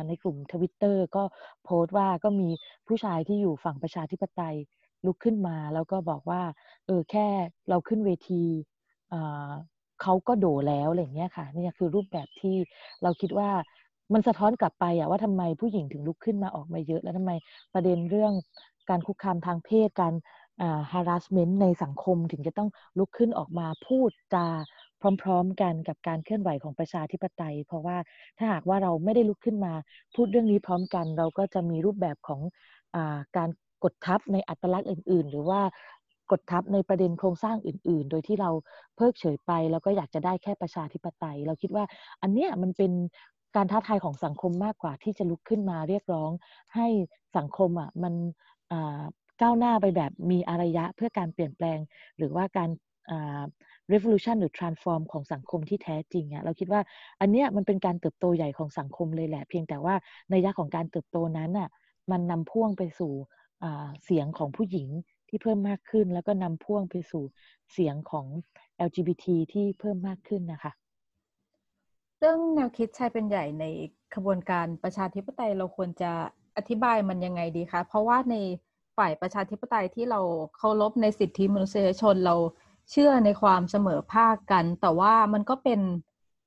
[0.09, 1.23] ในกลุ่มทวิตเตอร์ก็
[1.65, 2.49] โพสต์ว่าก็มี
[2.87, 4.57] ผู้ชายที่อยู่ฝั่งประชาธิปไตย
[5.07, 6.43] ลุกขึ้นมา แล้วก็บอกว่า
[6.87, 7.27] เออแค่
[7.69, 8.45] เราขึ้นเวที
[10.03, 12.57] เขาก็โดแล้วอะไรเงี้ยค่ะนี่คือรูปแบบที่
[13.03, 13.51] เราคิดว่า
[14.13, 17.33] มันสะท้อนกลับไปอะว่าทำไมผู้หญิงถึงลุกขึ้นมาออกมาเยอะ แล้วทำไม
[17.75, 18.33] ประเด็นเรื่อง
[18.91, 20.15] การคุกคามทางเพศการ
[20.93, 22.69] harassment ในสังคมถึงจะต้อง
[22.99, 24.47] ลุกขึ้นออกมาพูดจา
[25.23, 27.97] พร้อม ๆ กันกับการเคลื่อนไหวของประชาธิปไตย เพราะว่า
[28.39, 29.73] ถ้าหากว่าเราไม่ได้ลุกขึ้นมา
[30.15, 32.41] พูดเรื่องนี้พร้อมกัน เราก็จะมีรูปแบบของ
[32.95, 32.97] อ
[33.37, 33.49] การ
[33.85, 35.61] กดทับในอัตลักษณ์อื่น ๆ หรือว่า
[36.31, 38.51] กดทับในประเด็นโครงสร้างอื่น ๆ โดยที่เรา
[38.97, 41.85] เพิกเฉยไป แล้วก็อยากจะได้แค่ประชาธิปไตย เราคิดว่า
[42.23, 42.93] อันเนี้ยมันเป็น
[43.59, 46.31] การท้าทายของสังคมมากกว่าที่จะลุกขึ้นมาเรียกร้อง
[46.75, 46.87] ให้
[47.37, 48.15] สังคมอะมัน
[49.43, 51.79] ก้าวหน้าไปแบบมีอารยะเพื่อการเปลี่ยนแปลง
[52.17, 52.71] หรือว่าการ
[53.93, 56.81] revolution หรือ transform ของสังคมที่แท้จริงอะเราคิดว่า
[57.21, 59.95] อันเนี้ยมันเป็นการเติบโตใหญ่ของสังคมเลยแหละ เพียงแต่ว่า
[60.31, 61.69] ในยะของการเติบโตนั้นอะ
[62.11, 63.13] มันนำพ่วงไปสู่
[64.05, 64.89] เสียงของผู้หญิง
[65.29, 67.25] ที่เพิ่มมากขึ้น แล้วก็นำพ่วงไปสู่
[67.73, 68.27] เสียงของ
[68.89, 70.73] LGBT ที่เพิ่มมากขึ้นนะคะ
[72.21, 73.65] เรื่องแนวคิดชายเป็นใหญ่ใน
[74.15, 76.13] ขบวนการประชาธิปไตยเราควรจะ
[76.57, 78.35] อธิบายมันยังไงดีคะ เพราะว่าใน
[78.97, 80.21] ฝ่ายประชาธิปไตยที่เรา
[80.57, 82.37] เคารพในสิทธิมนุษยชนเรา
[82.91, 85.81] เชื่อในความเสมอภาคกัน แต่ว่ามันก็เป็น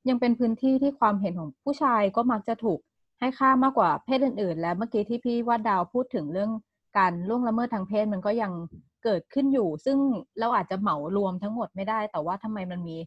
[0.10, 2.79] ยังเป็นพื้นที่ที่ความเห็นของผู้ชายก็มักจะถูก
[3.19, 6.51] ให้ค่ามากกว่าเพศอื่น ๆ และเมื่อกี้ที่พี่ว่าดาวพูดถึงเรื่อง
[6.97, 8.51] การล่วงละเมิดทางเพศมันก็ยัง
[9.03, 9.97] เกิดขึ้นอยู่ ซึ่ง
[10.39, 12.97] เราอาจจะเหมารวมทั้งหมดไม่ได้ แต่ว่าทำไมมันมี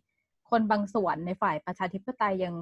[0.50, 2.54] คนบางส่วนในฝ่ายประชาธิปไตยยัง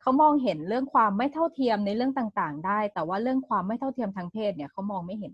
[0.00, 5.32] เขามองเห็นเรื่องความไม่เท่าเทียมในเรื่องต่างๆ ได้ แต่ว่าเรื่องความไม่เท่าเทียมทางเพศเนี่ยเขามองไม่เห็น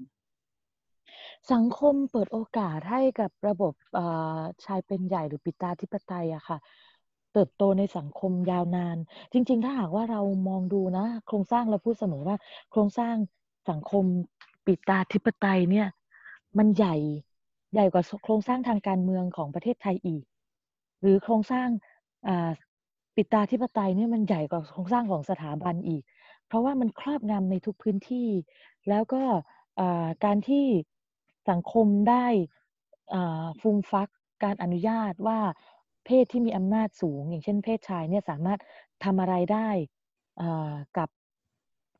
[1.52, 3.72] สังคมเปิดโอกาสให้กับระบบ
[4.64, 6.58] ชายเป็นใหญ่หรือปิตาธิปไตยอะค่ะ
[7.32, 8.96] เติบโตในสังคมยาวนาน
[9.32, 12.36] จริง ๆ ถ้าหากว่าเรามองดูนะ โครงสร้างเราพูดเสมอว่า
[12.70, 13.14] โครงสร้าง
[13.70, 14.04] สังคม
[14.66, 15.88] ปิตาธิปไตยเนี่ย
[16.58, 16.96] มันใหญ่
[17.72, 20.24] ใหญ่กว่าโครงสร้างทางการเมืองของประเทศไทยอีก
[21.02, 21.68] หรือโครงสร้าง
[23.14, 26.02] ปิตาธิปไตยเนี่ยมันใหญ่กว่าโครงสร้างของสถาบันอีก
[26.46, 28.28] เพราะว่ามันครอบงำในทุกพื้นที่
[28.88, 29.22] แล้วก็
[30.24, 30.66] การที่
[31.50, 32.26] สังคมได้
[33.60, 34.08] ฟูมฟัก
[34.44, 35.40] การอนุญาตว่า
[36.04, 38.60] เพศที่มีอำนาจสูง อย่างเช่นเพศชายเนี่ยสามารถ
[39.04, 39.68] ทำอะไรได้
[40.96, 41.10] กับ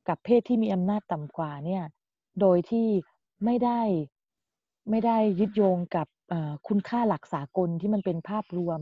[0.09, 1.85] กับเพศที่มีอำนาจต่ำกว่าเนี่ย
[2.41, 2.89] โดยที่
[3.45, 3.81] ไม่ได้
[4.91, 6.07] ไม่ได้ยึดโยงกับ
[6.69, 8.81] คุณค่าหลักสากลที่มันเป็นภาพรวม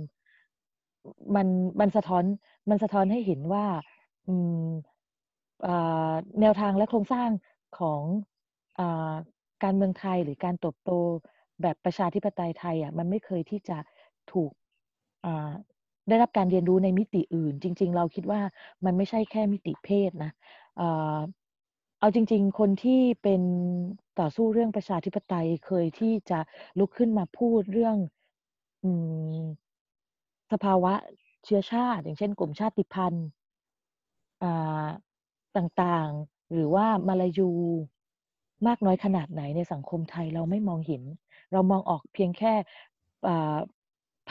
[1.36, 1.46] มัน
[1.80, 2.24] มันสะท้อน
[2.70, 3.64] มันสะท้อนให้เห็นว่า
[6.40, 7.30] แนวทางและโครงสร้าง
[7.78, 8.02] ของ
[8.78, 8.80] อ
[9.62, 10.90] การเมืองไทยหรือการเติบโต
[11.62, 13.78] แบบประชาธิปไตยไทยอะมันไม่เคยที่จะ
[14.32, 14.50] ถูก
[16.08, 18.40] ได้รับการเรียนรู้ในมิติอื่น จริง ๆ เราคิดว่า
[18.84, 20.32] มันไม่ใช่แค่มิติเพศนะ
[22.00, 23.42] เอาจริง ๆ คนที่เป็น
[24.18, 26.38] ต่อสู้เรื่องประชาธิปไตยเคยที่จะ
[26.78, 27.96] ลุกขึ้นมาพูดเรื่อง
[30.52, 30.92] สภาวะ
[31.44, 33.26] เชื้อชาติ อย่างเช่น กลุ่มชาติพันธุ์
[35.56, 37.50] ต่างๆ หรือว่ามาลายู
[38.66, 41.02] มากน้อยขนาดไหนในสังคมไทยเราไม่มองเห็น
[41.52, 42.52] เรามองออกเพียงแค่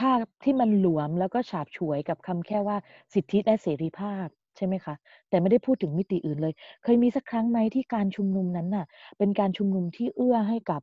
[0.10, 2.76] าพที่มันหลวมแล้วก็ฉาบฉวยกับคำแค่ว่า
[3.14, 4.94] สิทธิและเสรีภาพ ใช่ไหมคะ
[5.28, 8.86] แต่ไม่ได้พูดถึงมิติอื่นเลย เคยมีสักครั้งไหมที่การชุมนุมนั้นน่ะ
[9.18, 10.80] เป็นการชุมนุมที่เอื้อให้กับ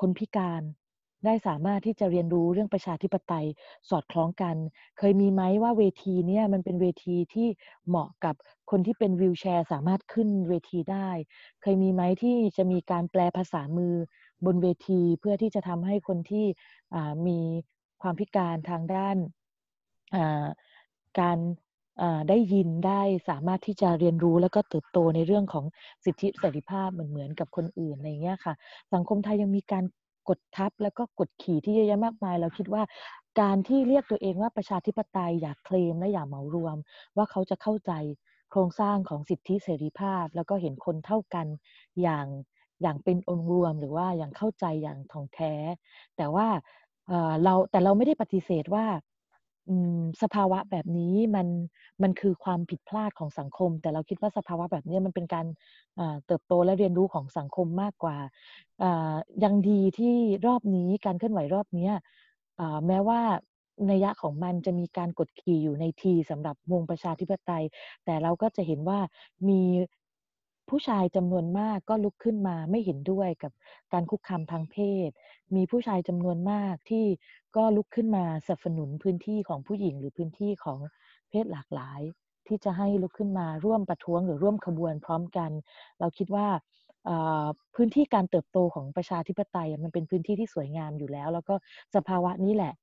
[0.00, 0.62] คนพิการ
[1.26, 3.46] ได้สามารถที่จะเรียนรู้เรื่องประชาธิปไตย
[3.90, 4.56] สอดคล้องกัน
[4.98, 7.48] เคยมีไหมว่าเวทีเนี้มันเป็นเวทีที่
[7.88, 8.34] เหมาะกับ
[8.70, 11.10] คนที่เป็นวิวแชร์ สามารถขึ้นเวทีได้
[11.62, 13.94] เคยมีไหมที่จะมีการแปลภาษามือ
[14.46, 16.46] บนเวทีเพื่อที่จะทำให้คนที่
[17.26, 17.38] มี
[18.02, 19.16] ความพิการทางด้าน
[21.20, 21.38] การ
[22.28, 25.64] ได้ยินได้สามารถที่จะเรียนรู้แล้วก็เติบโตในเรื่องของ
[26.04, 28.54] สิทธิเสรีภาพเหมือนเหมือนกับคนอื่นอะไรเงี้ยค่ะ
[28.92, 29.84] สังคมไทยยังมีการ
[30.28, 32.82] กดทับแล้วก็กดขี่ที่เยอะแยะมากมาย เราคิดว่า
[33.40, 36.76] การที่เรียกตัวเองว่าประชาธิปไตยอยากเคลมและอยากเหมารวม
[37.16, 37.92] ว่าเขาจะเข้าใจ
[38.50, 41.46] โครงสร้างของสิทธิเสรีภาพ แล้วก็เห็นคนเท่ากัน
[42.02, 42.26] อย่าง
[42.82, 45.54] อย่างเป็นองค์รวมหรือว่าอย่างเข้าใจอย่างท่องแท้
[46.16, 46.46] แต่ว่า
[47.44, 48.84] เราแต่เราไม่ได้ปฏิเสธว่า
[50.22, 51.46] สภาวะแบบนี้มัน
[52.02, 55.46] มันคือความผิดพลาดของสังคม แต่เราคิดว่าสภาวะแบบนี้มันเป็นการ
[56.26, 58.16] เติบโตและเรียนรู้ของสังคมมากกว่า
[59.44, 60.14] ยังดีที่
[60.46, 61.88] รอบนี้การเคลื่อนไหวรอบนี้
[62.86, 63.20] แม้ว่า
[63.90, 67.64] นัยยะของมันจะมีการกดขี่อยู่ในทีสำหรับวงประชาธิปไตย
[68.04, 68.98] แต่เราก็จะเห็นว่า
[69.48, 69.60] มี
[70.70, 73.52] ผู้ชายจำนวนมากก็ลุกขึ้นมาไม่เห็นด้วยกับ
[73.92, 74.76] การคุกคามทางเพ
[75.08, 75.10] ศ
[75.56, 77.04] มีผู้ชายจำนวนมากที่
[77.56, 80.78] ก็ลุกขึ้นมาสนับสนุนพื้นที่ของผู้หญิงหรือพื้นที่ของ
[81.30, 82.00] เพศหลากหลาย
[82.46, 85.50] ที่จะให้ลุกขึ้นมาร่วมประท้วงหรือร่วมขบวนพร้อมกัน
[86.00, 86.46] เราคิดว่า
[87.74, 91.54] พื้นที่การเติบโตของประชาธิปไตยมันเป็นพื้นที่ที่สวยงามอยู่แล้ว แล้วก็
[91.96, 92.74] สภาวะนี้แหละ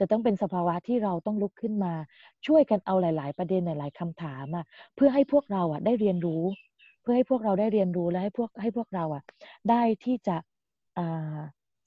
[0.00, 1.94] จะต้องเป็นสภาวะที่เราต้องลุกขึ้นมา
[2.46, 4.46] ช่วยกันเอาหลาย ๆ ประเด็นหลาย ๆคำถาม
[4.94, 6.42] เพื่อให้พวกเราได้เรียนรู้
[7.02, 9.22] เพื่อให้พวกเราได้เรียนรู้และให้พวกให้พวกเราอะ
[9.70, 10.36] ได้ที่จะ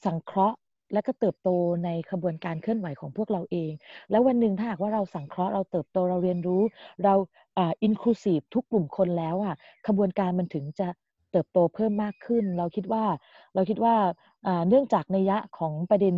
[0.05, 0.57] สังเคราะห์
[0.93, 1.49] และก็เติบโต
[1.85, 3.71] ในขบวนการเคลื่อนไหวของพวกเราเอง
[4.11, 6.61] แล้ววันหนึ่งถ้าหากว่าเราสังเคราะห์เราเติบโตเราเรียนรู้
[7.03, 7.13] เรา
[7.57, 9.55] อินคลูซีฟทุกกลุ่มคนแล้วอะ
[9.87, 10.87] ขบวนการมันถึงจะ
[11.31, 13.03] เติบโตเพิ่มมากขึ้น เราคิดว่า
[13.55, 13.95] เราคิดว่า
[14.67, 16.15] เนื่องจากในยะของประเด็น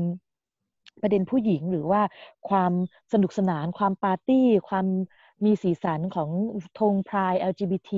[1.01, 2.01] ประเด็นผู้หญิงหรือว่า
[2.49, 2.71] ความ
[3.13, 4.85] สนุกสนาน ความปาร์ตี้ ความ
[5.45, 6.29] มีสีสันของ
[6.79, 7.91] ธงพราย LGBT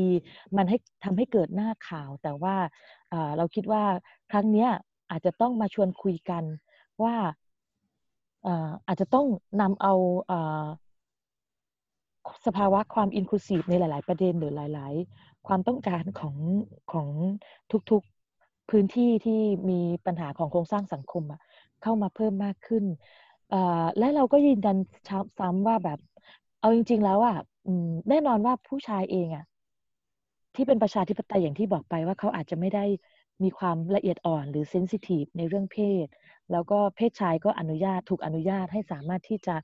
[0.58, 2.56] มันให้ทำให้เกิดหน้าข่าว แต่ว่า
[3.38, 3.84] เราคิดว่า
[4.32, 4.68] ครั้งนี้
[5.12, 6.44] อาจจะต้องมาชวนคุยกัน
[7.04, 7.16] ว่า
[8.88, 9.26] อาจจะต้อง
[9.62, 9.94] นำเอา
[12.46, 16.36] สภาวะความอินคลูซีฟในหลาย ๆ ประเด็นหรือหลาย ๆ ความต้องการของ
[16.92, 17.08] ของ
[17.92, 18.04] ทุก
[18.36, 21.24] ๆ พื้นที่ที่มีปัญหาของโครงสร้างสังคม
[21.82, 22.86] เข้ามาเพิ่มมากขึ้น
[23.98, 24.78] และเราก็ยืนยัน
[25.40, 26.00] ซ้ำว่าแบบ
[26.60, 27.38] เอาจริง ๆ แล้วอะ
[28.10, 29.46] แน่นอนว่าผู้ชายเองอะ
[30.56, 32.86] ที่เป็นประชาธิปไตยอย่างที่บอกไปว่าเขาอาจจะไม่ได้
[33.44, 36.08] มีความละเอียดอ่อนหรือเซนซิทีฟในเรื่องเพศ
[36.52, 39.56] แล้วก็เพศชายก็อนุญาตถูกอนุญาตให้สามารถที่จะ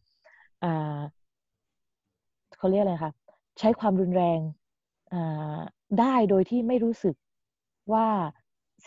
[2.58, 3.12] เขาเรียกอะไรคะ
[3.60, 4.39] ใช้ความรุนแรง
[5.99, 7.15] ได้โดยที่ไม่รู้สึก
[7.93, 8.08] ว่า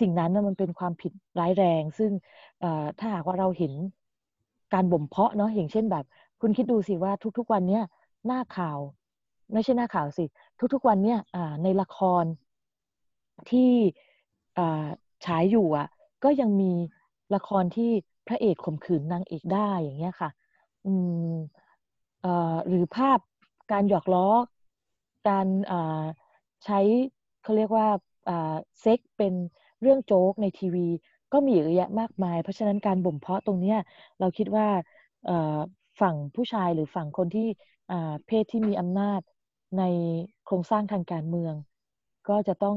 [0.01, 2.11] สิ่งนั้นมันเป็นความผิดร้ายแรง ซึ่ง
[2.99, 3.73] ถ้าหากว่าเราเห็น
[4.75, 6.05] การบ่มเพาะเนาะอย่างเช่นแบบ
[6.40, 7.83] คุณคิดดูสิว่าทุกๆวันเนี้ย
[8.29, 8.79] หน้าข่าว
[9.53, 10.25] ไม่ใช่หน้าข่าวสิ
[10.75, 11.21] ทุกๆวันเนี่ย
[11.62, 12.25] ในละคร
[13.51, 13.73] ที่
[15.25, 15.88] ฉายอยู่อะ
[16.25, 16.73] ก็ยังมี
[17.35, 17.91] ละครที่
[18.29, 20.31] พระเอกข่มขืนนางเอกได้อย่างเงี้ยค่ะ
[20.87, 20.93] อื
[21.31, 21.35] ม
[22.25, 22.27] อ
[22.69, 23.19] หรือภาพ
[23.73, 24.29] การหยอกล้อ
[25.29, 25.47] การ
[26.64, 26.79] ใช้
[27.43, 27.87] เขาเรียกว่า
[28.81, 29.35] เซ็กเป็น
[29.81, 30.88] เรื่องโจ๊กในทีวี
[31.33, 33.79] ก็มีเยอะแยะมากมาย เพราะฉะนั้นการบ่มเพาะตรงเนี้ย
[34.21, 34.67] เราคิดว่า
[36.01, 37.49] ฝั่งผู้ชายหรือฝั่งคนที่
[38.27, 39.20] เพศที่มีอำนาจ
[39.79, 39.83] ใน
[40.46, 41.55] โครงสร้างทางการเมือง
[42.29, 42.77] ก็จะต้อง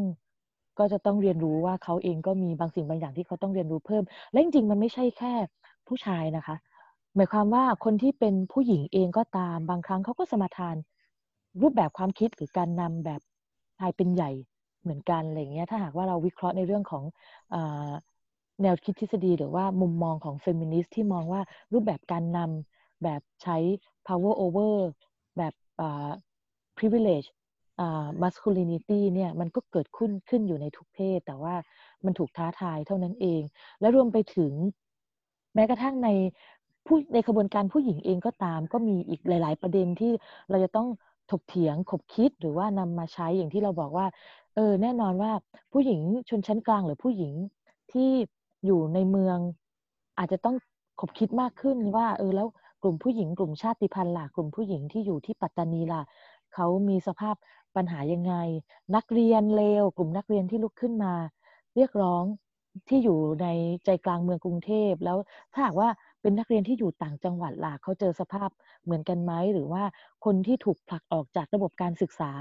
[0.79, 5.33] ก็จะต้องเรียนรู้ว่าเขาเองก็มีบางสิ่งบางอย่างที่เขาต้องเรียนรู้เพิ่ม และจริงๆมันไม่ใช่แค่
[5.87, 6.55] ผู้ชายนะคะ
[7.15, 10.75] หมายความว่าคนที่เป็นผู้หญิงเองก็ตาม บางครั้งเขาก็สมาทาน
[11.61, 13.21] รูปแบบความคิดหรือการนำแบบ
[13.79, 14.31] ชายเป็นใหญ่
[14.81, 17.03] เหมือนกันอะไรเงี้ยถ้าหากว่าเราวิเคราะห์ในเรื่องของ
[17.53, 17.55] อ
[18.61, 21.41] แนวคิดทฤษฎีหรือว่ามุมมองของเฟมินิสต์ที่มองว่า
[21.73, 23.57] รูปแบบการนำ แบบใช้
[24.07, 24.75] power over
[25.37, 25.53] แบบ
[26.77, 27.27] privilege
[28.23, 31.55] masculinity เนี่ยมันก็เกิดขึ้นขึ้นอยู่ในทุกเพศ แต่ว่า
[32.05, 33.41] มันถูกท้าทายเท่านั้นเอง
[33.79, 34.53] และรวมไปถึง
[35.55, 36.09] แม้กระทั่งใน
[36.85, 40.11] ผู้ในขบวนการผู้หญิงเองก็ตาม ก็มีอีกหลาย ๆ ประเด็นที่
[40.49, 40.87] เราจะต้อง
[41.31, 44.07] ถกเถียงขบคิดหรือว่านำมาใช้อย่างที่เราบอกว่า
[44.55, 45.31] เออแน่นอนว่า
[45.73, 47.33] ผู้หญิงชนชั้นกลางหรือผู้หญิง
[47.91, 48.09] ที่
[48.65, 49.37] อยู่ในเมือง
[50.17, 50.55] อาจจะต้อง
[50.99, 52.47] ขบคิดมากขึ้นว่า เออแล้ว
[52.83, 56.01] กลุ่มผู้หญิงกลุ่มชาติพันธุ์ล่ะกลุ่มผู้หญิงที่อยู่ที่ปัตตานีล่ะ
[56.53, 57.35] เขามีสภาพ
[57.75, 58.33] ปัญหายังไง
[58.95, 61.13] นักเรียนเลวกลุ่มนักเรียนที่ลุกขึ้นมา
[61.75, 62.23] เรียกร้อง
[62.89, 63.47] ที่อยู่ใน
[63.85, 65.17] ใจกลางเมืองกรุงเทพแล้ว
[65.53, 65.89] ถ้าหากว่า
[66.21, 68.49] เป็นนักเรียนที่อยู่ต่างจังหวัดล่ะเขาเจอสภาพ
[68.83, 69.83] เหมือนกันไหมหรือว่า
[70.25, 72.31] คนที่ถูกผลักออกจากระบบการศึกษา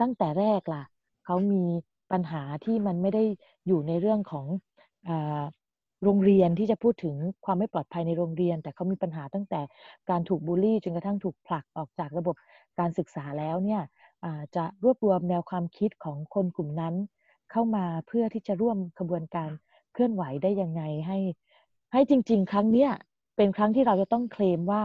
[0.00, 0.84] ตั้งแต่แรกล่ะ
[1.24, 1.64] เขามี
[2.12, 3.24] ปัญหาที่มันไม่ได้
[3.66, 4.46] อยู่ในเรื่องของ
[6.04, 9.60] โรงเรียนที่จะพูดถึงความไม่ปลอดภัยในโรงเรียน แต่เขามีปัญหาตั้งแต่
[10.10, 12.36] การถูกบูลลี่จนกระทั่งถูกผลักออกจากระบบ
[12.78, 13.82] การศึกษาแล้วเนี่ย
[14.56, 16.94] จะรวบรวมแนวความคิดของคนกลุ่มนั้น
[17.50, 19.50] เข้ามาเพื่อที่จะร่วมขบวนการ
[19.92, 21.18] เคลื่อนไหวได้ยังไงให้
[21.92, 22.90] ให้จริง ๆ ครั้งเนี้ย
[23.36, 24.82] เป็นครั้งที่เราจะต้องเคลมว่า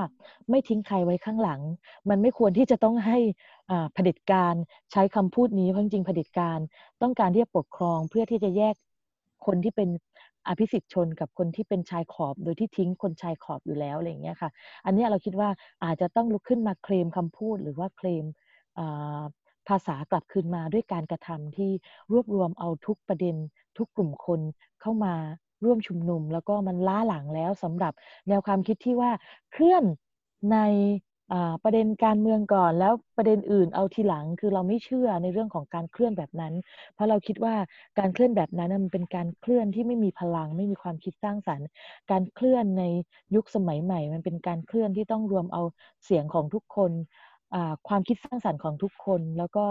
[0.49, 1.61] ไม่ทิ้งใครไว้ข้างหลัง
[2.09, 3.17] มันไม่ควรที่จะต้องให้
[3.93, 4.55] เผด็จการ
[4.91, 6.59] ใช้คำพูดนี้เพราะจริงเผด็จการ
[7.01, 8.75] ต้องการที่จะปกครองเพื่อที่จะแยก
[9.45, 9.89] คนที่เป็น
[10.47, 14.49] อภิสิทธิชนกับคนที่เป็นชายขอบโดยที่ทิ้งคนชายขอบอยู่แล้วอะไรอย่างเงี้ยค่ะ
[14.85, 15.49] อันนี้เราคิดว่า
[15.83, 18.25] อาจจะต้องลุกขึ้นมาเคลมคำพูดหรือว่าเคลม
[19.67, 21.71] ภาษากลับคืนมาด้วยการกระทำที่
[22.11, 23.35] รวบรวมเอาทุกประเด็น
[23.77, 24.41] ทุกกลุ่มคน
[24.81, 25.13] เข้ามา
[25.65, 27.93] ร่วมชุมนุม แล้วก็มันล้าหลังแล้วสำหรับ
[28.27, 29.11] แนวความคิดที่ว่า
[29.51, 29.83] เคลื่อน
[30.51, 30.57] ใน
[31.63, 36.53] ประเด็นการเมืองก่อน แล้วประเด็นอื่นเอาทีหลังคือเราไม่เชื่อในเรื่องของการเคลื่อนแบบนั้น
[36.93, 37.55] เพราะเราคิดว่า
[37.99, 41.67] การเคลื่อนแบบนั้นมันเป็นการเคลื่อนที่ไม่มีพลัง ไม่มีความคิดสร้างสรรค์
[42.11, 42.83] การเคลื่อนใน
[43.35, 45.61] ยุคสมัยใหม่ มันเป็นการเคลื่อนที่ต้องรวมเอา
[46.05, 46.91] เสียงของทุกคน
[47.87, 49.65] ความคิดสร้างสรรค์ของทุกคน แล้วก็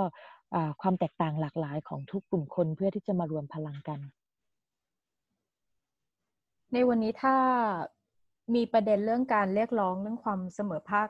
[0.82, 4.00] ความแตกต่างหลากหลายของทุกกลุ่มคนเพื่อที่จะมารวมพลังกัน
[6.72, 7.36] ในวันนี้ถ้า
[8.54, 11.08] มีประเด็นเรื่องการเรียกร้องเรื่องความเสมอภาค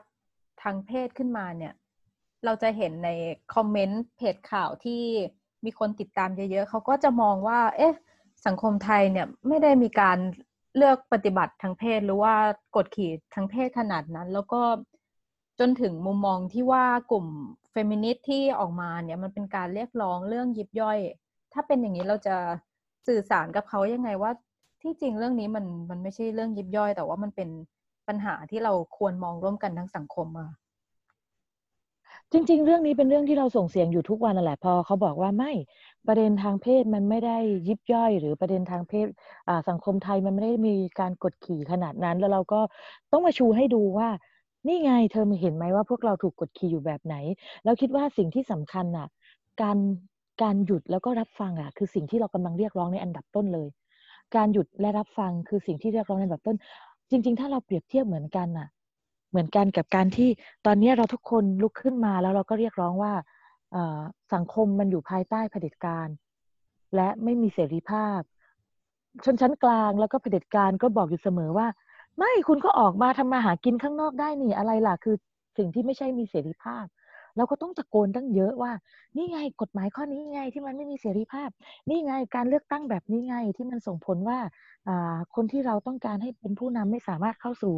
[0.61, 1.73] ทางเพศขึ้นมาเนี่ย
[2.45, 3.09] เราจะเห็นใน
[3.53, 5.01] คอมเมนต์เพจข่าวที่
[5.65, 7.93] มีคนติดตามเยอะๆเขาก็จะมองว่า เอ๊ะ
[8.45, 10.17] สังคมไทยเนี่ยไม่ได้มีการ
[10.75, 12.35] เลือกปฏิบัติทางเพศหรือว่า
[12.75, 14.61] กดขี่ทางเพศขนาดนั้น แล้วก็
[15.59, 17.25] จนถึงมุมมองที่ว่ากลุ่ม
[17.71, 20.99] เฟมินิสต์ที่ออกมาเนี่ยมันเป็นการเรียกร้องเรื่องยิบย่อย
[21.53, 22.35] ถ้าเป็นอย่างนี้เราจะ
[23.07, 24.31] สื่อสารกับเขายังไงว่า
[24.81, 27.49] ที่จริงเรื่องนี้มันมันไม่ใช่เรื่องยิบย่อย แต่ว่ามันเป็น
[28.07, 30.49] ปัญหาที่เราควรมองร่วมกันทั้งสังคมอะ
[32.31, 35.51] จริง ๆ เรื่องนี้เป็นเรื่องที่เราส่งเสียงอยู่ทุกวันนั่นแหละพอเขาบอกว่าไม่
[36.07, 37.37] ประเด็นทางเพศมันไม่ได้
[37.67, 39.07] ยิบย่อย หรือประเด็นทางเพศ
[39.69, 42.61] สังคมไทยมันไม่ได้มีการกดขี่ขนาดนั้น แล้วเราก็
[43.11, 44.09] ต้องมาชูให้ดูว่า
[44.67, 47.15] นี่ไงเธอเห็นไหมว่าพวกเราถูกกดขี่อยู่แบบไหน
[47.63, 49.07] แล้วคิดว่าสิ่งที่สำคัญอะ
[49.61, 49.77] การ
[50.41, 53.67] การหยุดแล้วก็รับฟังอะ คือสิ่งที่เรากำลังเรียกร้องในอันดับต้นเลย
[54.35, 56.57] การหยุดและรับฟังคือสิ่งที่เรียกร้องในอันดับต้น
[57.13, 58.67] จริง ๆ ถ้าเราเปรียบเทียบเหมือนกันน่ะ
[59.29, 60.29] เหมือนกันกับการที่
[60.65, 63.13] ตอนนี้เราทุกคนลุกขึ้นมาแล้วเราก็เรียกร้องว่า
[64.33, 66.07] สังคมมันอยู่ภายใต้เผด็จการ
[66.95, 68.19] และไม่มีเสรีภาพ
[69.25, 71.67] ชนชั้นกลางแล้วก็เผด็จการก็บอกอยู่เสมอว่า
[72.17, 75.15] ไม่คุณก็ออกมาทำมาหากินข้างนอกได้นี่อะไรล่ะคือ
[75.57, 76.85] สิ่งที่ไม่ใช่มีเสรีภาพ
[77.37, 78.71] เราก็ต้องตะโกนตั้งเยอะว่า
[79.17, 81.49] นี่ไงกฎหมายข้อนี้ไงที่มันไม่มีเสรีภาพ
[81.89, 84.39] นี่ไงการเลือกตั้งแบบนี้ไงที่มันส่งผลว่า
[85.35, 87.73] คนที่เราต้องการให้เป็นผู้นำไม่สามารถเข้าสู่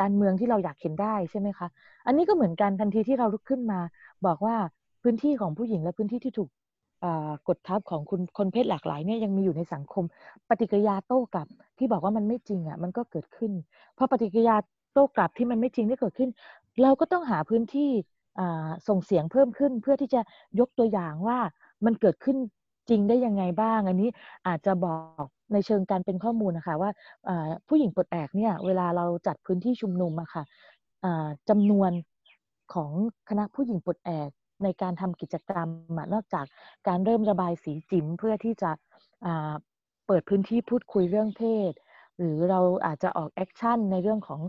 [0.00, 1.68] การเมืองที่เราอยากเห็นได้ใช่ไหมคะ
[2.06, 3.80] อันนี้ก็เหมือนกันทันทีที่เราลุกขึ้นมา
[4.26, 4.56] บอกว่า
[5.02, 6.50] พื้นที่ของผู้หญิงและพื้นที่ที่ถูก
[7.48, 10.04] กดทับของคุณคนเพศหลากหลายเนี่ยยังมีอยู่ในสังคม
[10.48, 13.52] ปฏิกิริยาโต้กลับ ที่บอกว่ามันไม่จริงอะมันก็เกิดขึ้น
[13.96, 14.56] พอปฏิกิริยา
[14.92, 16.30] โต้กลับที่มันไม่จริงที่เกิดขึ้น
[16.82, 17.90] เราก็ต้องหาพื้นที่
[18.88, 20.20] ส่งเสียงเพิ่มขึ้นเพื่อที่จะ
[20.60, 21.38] ยกตัวอย่างว่า
[21.84, 22.36] มันเกิดขึ้น
[22.88, 24.10] จริงได้ยังไงบ้าง อันนี้
[24.46, 26.90] อาจจะบอกในเชิงการเป็นข้อมูลนะคะว่า
[27.68, 30.44] ผู้หญิงปลดแอกเนี่ยเวลาเราจัดพื้นที่ชุมนุมอะค่ะ
[31.48, 31.90] จำนวน
[32.74, 32.90] ของ
[33.28, 34.30] คณะผู้หญิงปลดแอก
[34.64, 35.68] ในการทำกิจกรรม
[36.14, 36.46] นอกจาก
[36.88, 38.70] การเริ่มระบายสีจิ๋มเพื่อที่จะ
[40.06, 41.72] เปิดพื้นที่พูดคุยเรื่องเพศ
[42.18, 44.40] หรือเราอาจจะออกแอคชั่นในเรื่องของ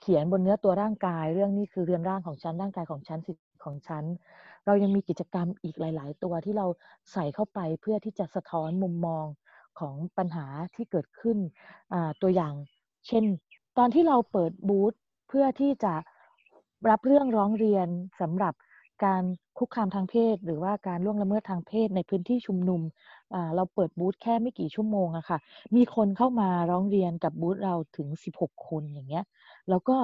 [0.00, 4.04] เขียนบนเนื้อตัวร่างกาย เรื่องนี้คือเรือนร่างของฉันร่างกายของฉันสิทธิของฉัน
[4.66, 6.66] เรายังมีกิจกรรมอีกหลาย ๆ ตัวที่เรา
[7.12, 9.24] ใส่เข้าไปเพื่อที่จะสะท้อนมุมมอง
[9.80, 11.38] ของปัญหาที่เกิดขึ้น
[12.22, 12.54] ตัวอย่าง
[13.06, 13.24] เช่น
[13.78, 14.92] ตอนที่เราเปิดบูธ
[15.28, 15.94] เพื่อที่จะ
[16.90, 17.88] รับเรื่องร้องเรียน
[18.20, 18.54] สำหรับ
[19.04, 19.22] การ
[19.58, 22.80] คุกคามทางเพศ หรือว่าการล่วงละเมิดทางเพศในพื้นที่ชุมนุม
[23.56, 25.38] เราเปิดบูธแค่ไม่กี่ชั่วโมงอะค่ะ
[25.76, 29.24] มีคนเข้ามาร้องเรียนกับบูธเราถึง 16 คนอย่างเงี้ย
[29.70, 29.96] แล้วก็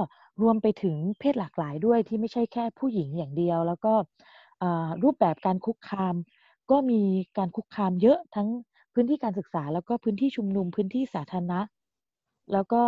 [0.42, 3.92] รวมไปถึงเพศหลากหลายด้วยที่ไม่ใช่แค่ผู้หญิงอย่างเดียว แล้วก็
[5.02, 6.14] รูปแบบการคุกคาม
[6.70, 7.00] ก็มี
[7.38, 8.48] การคุกคามเยอะทั้ง
[8.94, 11.60] พื้นที่การศึกษา แล้วก็พื้นที่ชุมนุมพื้นที่สาธารณะ
[12.52, 12.82] แล้วก็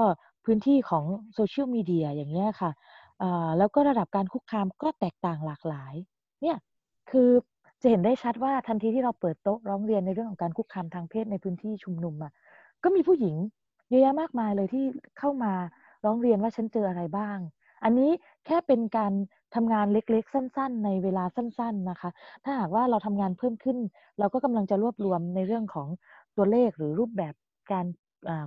[0.45, 2.71] พื้นที่ของโซเชียลมีเดียอย่างเงี้ยค่ะ
[3.59, 5.95] แล้วก็ระดับการคุกคามก็แตกต่างหลากหลาย
[6.43, 6.57] เนี่ย
[7.11, 7.31] คือ
[7.83, 12.33] จะเห็นได้ชัดว่าทันทีที่เราเปิดโต๊ะร้องเรียนในเรื่องของการคุกคามทางเพศในพื้นที่ชุมนุมอะ
[12.83, 13.37] ก็มีผู้หญิง
[13.91, 14.85] เยอะแยะมากมายเลยที่
[15.19, 15.53] เข้ามา
[16.05, 17.39] ร้องเรียนว่าฉันเจออะไรบ้าง
[17.85, 18.11] อันนี้
[18.47, 19.13] แค่เป็นการ
[19.55, 22.11] ทำงานเล็กๆ สั้น ๆ ในเวลาสั้น ๆนะคะ
[22.45, 23.79] ถ้าหากว่าเราทำงานเพิ่มขึ้น
[24.19, 25.89] เราก็กำลังจะรวบรวมในเรื่องของ
[26.37, 27.35] ตัวเลขหรือรูปแบบ
[27.73, 27.87] การ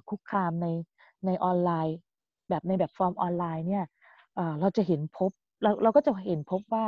[0.10, 0.68] คุกคามใน
[1.26, 1.98] ในออนไลน์
[2.50, 3.86] แบบในแบบฟอร์มออนไลน์เนี่ย
[4.62, 5.32] เราจะเห็นพบ
[5.64, 6.86] เราเราก็จะเห็นพบว่า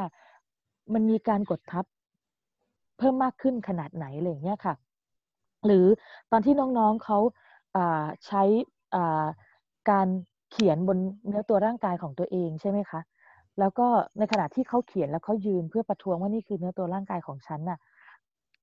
[0.93, 1.85] มันมีการกดทับ
[2.99, 4.73] เพิ่มมากขึ้นขนาดไหนอะไรเงี้ยค่ะ
[5.65, 5.85] หรือ
[6.31, 7.19] ตอนที่น้องๆเขา
[8.25, 8.43] ใช้
[9.89, 10.07] การ
[10.51, 13.01] เขียนบนเนื้อตัวร่างกายของตัวเองใช่ไหมคะ
[13.59, 17.79] แล้วก็ในขณะที่เขาเขียนแล้วเขายืนเพื่อประท้วงว่านี่คือเนื้อตัวร่างกายของฉันน่ะ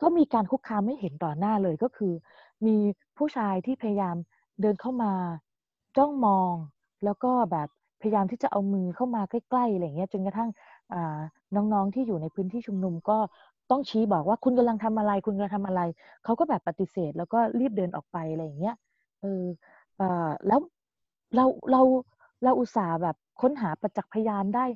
[0.03, 2.13] ก็มีการคุกคามไม่เห็นต่อหน้าเลยก็คือ
[2.67, 2.77] มี
[3.19, 4.17] ผู้ชายที่พยายาม
[4.61, 5.13] เดินเข้ามา
[5.97, 6.55] จ้องมอง
[7.05, 7.69] แล้วก็แบบ
[8.01, 10.51] พยายามที่จะเอามือเข้ามาใกล้ๆอะไรเงี้ยจนกระทั่ง
[11.57, 13.19] น้องๆที่อยู่ในพื้นที่ชุมนุมก็
[13.71, 15.81] ต้องชี้บอกว่าคุณกำลังทำอะไร คุณกำลังทำอะไร
[16.25, 18.77] เขาก็แบบปฏิเสธ แล้วก็รีบเดินออกไปอะไรอย่างเงี้ย
[19.23, 19.45] เออ
[19.97, 20.61] เออแล้ว
[21.35, 21.83] เราเรา
[22.45, 24.67] เราอุตส่าห์แบบค้นหาประจักษ์พยานได้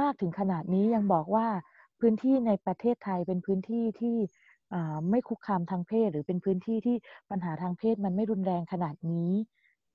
[0.00, 1.46] มากถึงขนาดนี้ยังบอกว่า
[2.00, 4.16] พื้นที่ในประเทศไทยเป็นพื้นที่ที่
[5.10, 6.96] ไม่คุกคามทางเพศ หรือเป็นพื้นที่ที่
[7.30, 9.30] ปัญหาทางเพศมันไม่รุนแรงขนาดนี้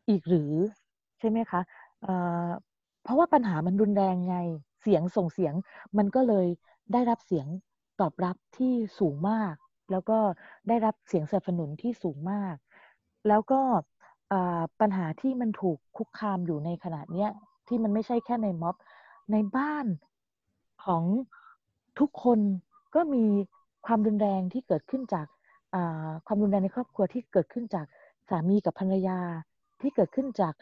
[0.09, 0.53] อีกหรือ
[1.19, 1.61] ใช่ไหมคะ
[3.03, 4.37] เพราะว่าปัญหามันรุนแรงไง
[4.81, 5.53] เสียงส่งเสียง
[5.97, 6.47] มันก็เลย
[6.93, 7.47] ได้รับเสียง
[8.01, 9.53] ตอบรับที่สูงมาก
[9.91, 10.19] แล้วก็
[10.67, 12.55] ได้รับเสียงสนับสนุนที่สูงมาก
[13.27, 13.61] แล้วก็
[14.79, 17.29] ปัญหาที่มันถูกคุกคามอยู่ในขณะนี้ย
[17.67, 18.75] ที่มันไม่ใช่แค่ในม็อบ
[19.31, 19.85] ในบ้าน
[20.85, 21.03] ของ
[21.99, 22.39] ทุกคน
[22.95, 23.25] ก็มี
[23.85, 25.27] ความรุนแรงที่เกิดขึ้นจาก
[26.27, 27.85] ความรุนแรงในครอบครัวที่เกิดขึ้นจาก
[28.29, 29.19] สามีกับภรรยา
[29.81, 30.53] ที่เกิดขึ้นจาก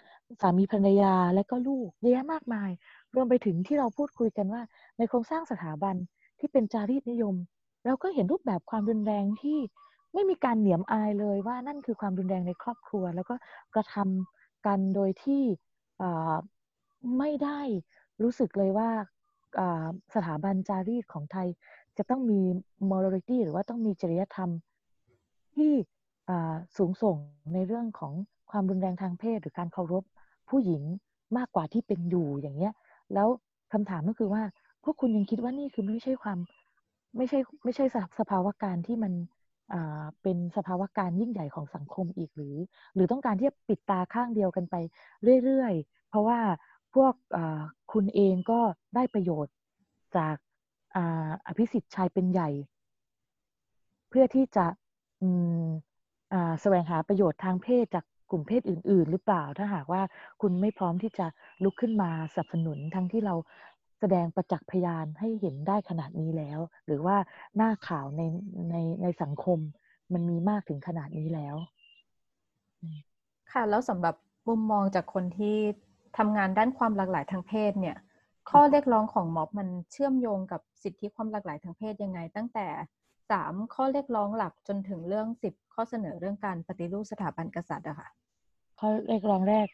[0.42, 2.70] สามีภรรยาและก็ลูกเยอะมากมาย
[3.16, 4.62] รวมไปถึงที่เราพูดคุยกันว่า
[4.98, 5.96] ในโครงสร้างสถาบัน
[6.40, 7.36] ที่เป็นจารีตนิยม
[7.86, 9.58] เราก็เห็นรูปแบบความรุนแรงที่
[10.14, 13.36] ไม่มีการเหนียมอายเลยว่านั่นคือความรุนแรงในครอบครัว แล้วก็
[13.74, 15.44] กระทำกันโดยที่
[17.18, 17.60] ไม่ได้
[18.24, 18.90] รู้สึกเลยว่า
[20.14, 21.48] สถาบันจารีตของไทย
[21.98, 22.42] จะต้องมี
[22.92, 24.50] morality หรือว่าต้องมีจริยธรรม
[25.56, 25.74] ที่
[26.78, 27.16] สูงส่ง
[27.54, 28.14] ในเรื่องของ
[28.52, 30.04] ความรุนแรงทางเพศ หรือการเคารพ
[30.50, 30.84] ผู้หญิง
[31.38, 32.74] มากกว่าที่เป็นอยู่อย่างเงี้ย
[33.14, 33.28] แล้ว
[33.74, 34.44] คำถามก็คือว่า
[34.84, 36.38] พวกคุณยังคิดว่านี่คือไม่ใช่ความ
[37.18, 37.86] ไม่ใช่ไม่ใช่
[38.20, 39.14] สภาวะการที่มัน
[40.22, 42.56] เป็นสภาวะการยิ่งใหญ่ของสังคมอีกหรือ
[42.96, 44.76] หรือต้องการที่จะปิดตาข้างเดียวกันไป
[45.44, 46.40] เรื่อยๆ เพราะว่า
[46.96, 47.14] พวก
[47.94, 48.60] คุณเองก็
[48.96, 49.54] ได้ประโยชน์
[50.18, 50.36] จาก
[51.48, 52.50] อภิสิทธิ์ชายเป็นใหญ่
[54.10, 54.66] เพื่อที่จะ
[56.62, 60.02] แสวงหาประโยชน์ทางเพศจากกลุ่มเพศอื่น ๆ หรือเปล่าถ้าหากว่า
[60.42, 61.26] คุณไม่พร้อมที่จะ
[61.64, 63.36] ลุกขึ้นมาสนับสนุนทั้งที่เรา
[64.00, 67.18] แสดงประจักษ์พยานให้เห็นได้ขนาดนี้แล้ว หรือว่า
[67.56, 68.22] หน้าข่าวใน
[68.72, 69.60] ในในสังคม
[70.14, 71.56] มันมีมากถึงขนาดนี้แล้ว
[73.52, 74.16] ค่ะแล้วสำหรับ
[74.48, 75.58] มุมมองจากคนที่
[76.18, 77.98] ทำงานด้านความหลากหลายทางเพศเนี่ย
[78.50, 82.68] ข้อเรียกร้องของม็อบมันเชื่อมโยงกับสิทธิความหลากหลายทางเพศยังไง ตั้งแต่
[83.32, 88.10] สามข้อเรียกร้องหลักจนถึงเรื่องสิบข้อเสนอเรื่องการปฏิรูปสถาบันกษัตริย์อะค่ะ
[88.80, 89.68] ข้อเรียกร้องแรก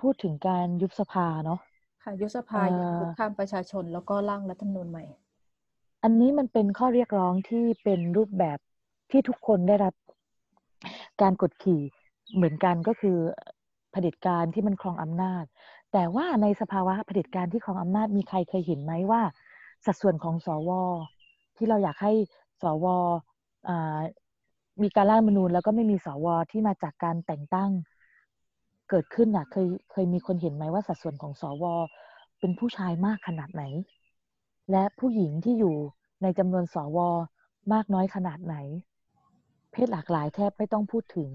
[0.00, 1.60] พูดถึงการยุบสภาเนาะ
[2.08, 5.04] ค่ะยุบสภาอย่างคุกคามประชาชนแล้วก็ร่างรัฐธรรมนูญใหม่
[6.02, 8.58] อันนี้มันเป็นข้อเรียกร้องที่เป็นรูปแบบ
[9.10, 9.94] ที่ทุกคนได้รับ
[11.22, 11.82] การกดขี่
[12.34, 13.16] เหมือนกันก็คือ
[13.90, 15.44] เผด็จการที่มันครองอำนาจ
[15.92, 19.22] แต่ว่าในสภาวะเผด็จการที่ครองอำนาจมีใครเคยเห็นไหมว่า
[19.86, 20.70] สัดส่วนของสว
[21.56, 22.12] ที่เราอยากให้
[22.62, 22.86] สว
[24.82, 27.70] มีการร่างมนูญแล้วก็ไม่มีสวที่มาจากการแต่งตั้ง
[28.90, 31.64] เกิดขึ้นอะ เคยเคยมีคนเห็นไหมว่าสัดส่วนของสว
[32.40, 33.62] เป็นผู้ชายมากขนาดไหน
[34.70, 35.76] และผู้หญิงที่อยู่
[36.22, 36.98] ในจำนวนสว
[37.72, 38.56] มากน้อยขนาดไหน
[39.72, 41.30] เพศหลากหลายแทบไม่ต้องพูดถึง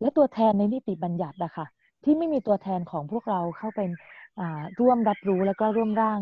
[0.00, 1.66] และตัวแทนในนิติบัญญัติอะค่ะ
[2.04, 3.90] ที่ไม่มีตัวแทนของพวกเราเข้าเป็น
[4.80, 6.20] ร่วมรับรู้แล้วก็ร่วมร่าง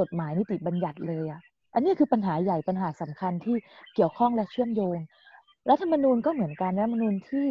[0.00, 1.40] กฎหมายนิติบัญญัติเลยอะ
[1.74, 3.56] อันนี้คือปัญหาใหญ่ปัญหาสำคัญที่
[3.94, 4.98] เกี่ยวข้องและเชื่อมโยง
[5.70, 7.46] รัฐธรรมนูญก็เหมือนกันรัฐธรรมนูญที่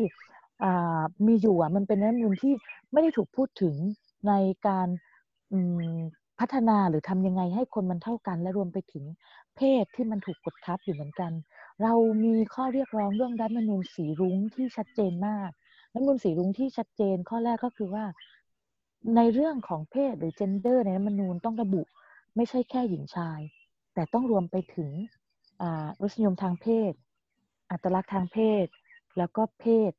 [1.27, 2.53] มีอยู่อะมันเป็นรัฐมนูญที่
[2.91, 3.75] ไม่ได้ถูกพูดถึง
[4.27, 4.33] ใน
[4.67, 4.87] การ
[6.39, 9.05] พัฒนาหรือทำยังไงให้คนมันเท่ากัน และรวมไปถึง
[9.55, 11.31] เพศที่มันถูกกดทับอยู่เหมือนกัน
[11.83, 11.93] เรา
[12.23, 15.49] มีข้อเรียกร้องเรื่องรัฐมนูญสีรุ้งที่ชัดเจนมาก
[15.93, 18.05] รัฐมนูญสีรุ้งที่ชัดเจนข้อแรกก็คือว่า
[19.15, 21.81] ในเรื่องของเพศหรือเจนเดอร์ในรัฐมนูญต้องระบุ
[22.35, 23.39] ไม่ใช่แค่หญิงชาย
[23.93, 24.91] แต่ต้องรวมไปถึง
[26.01, 26.93] รสนิยมทางเพศ
[27.71, 28.65] อัตลักษณ์ทางเพศ
[29.17, 29.91] แล้วก็เพศ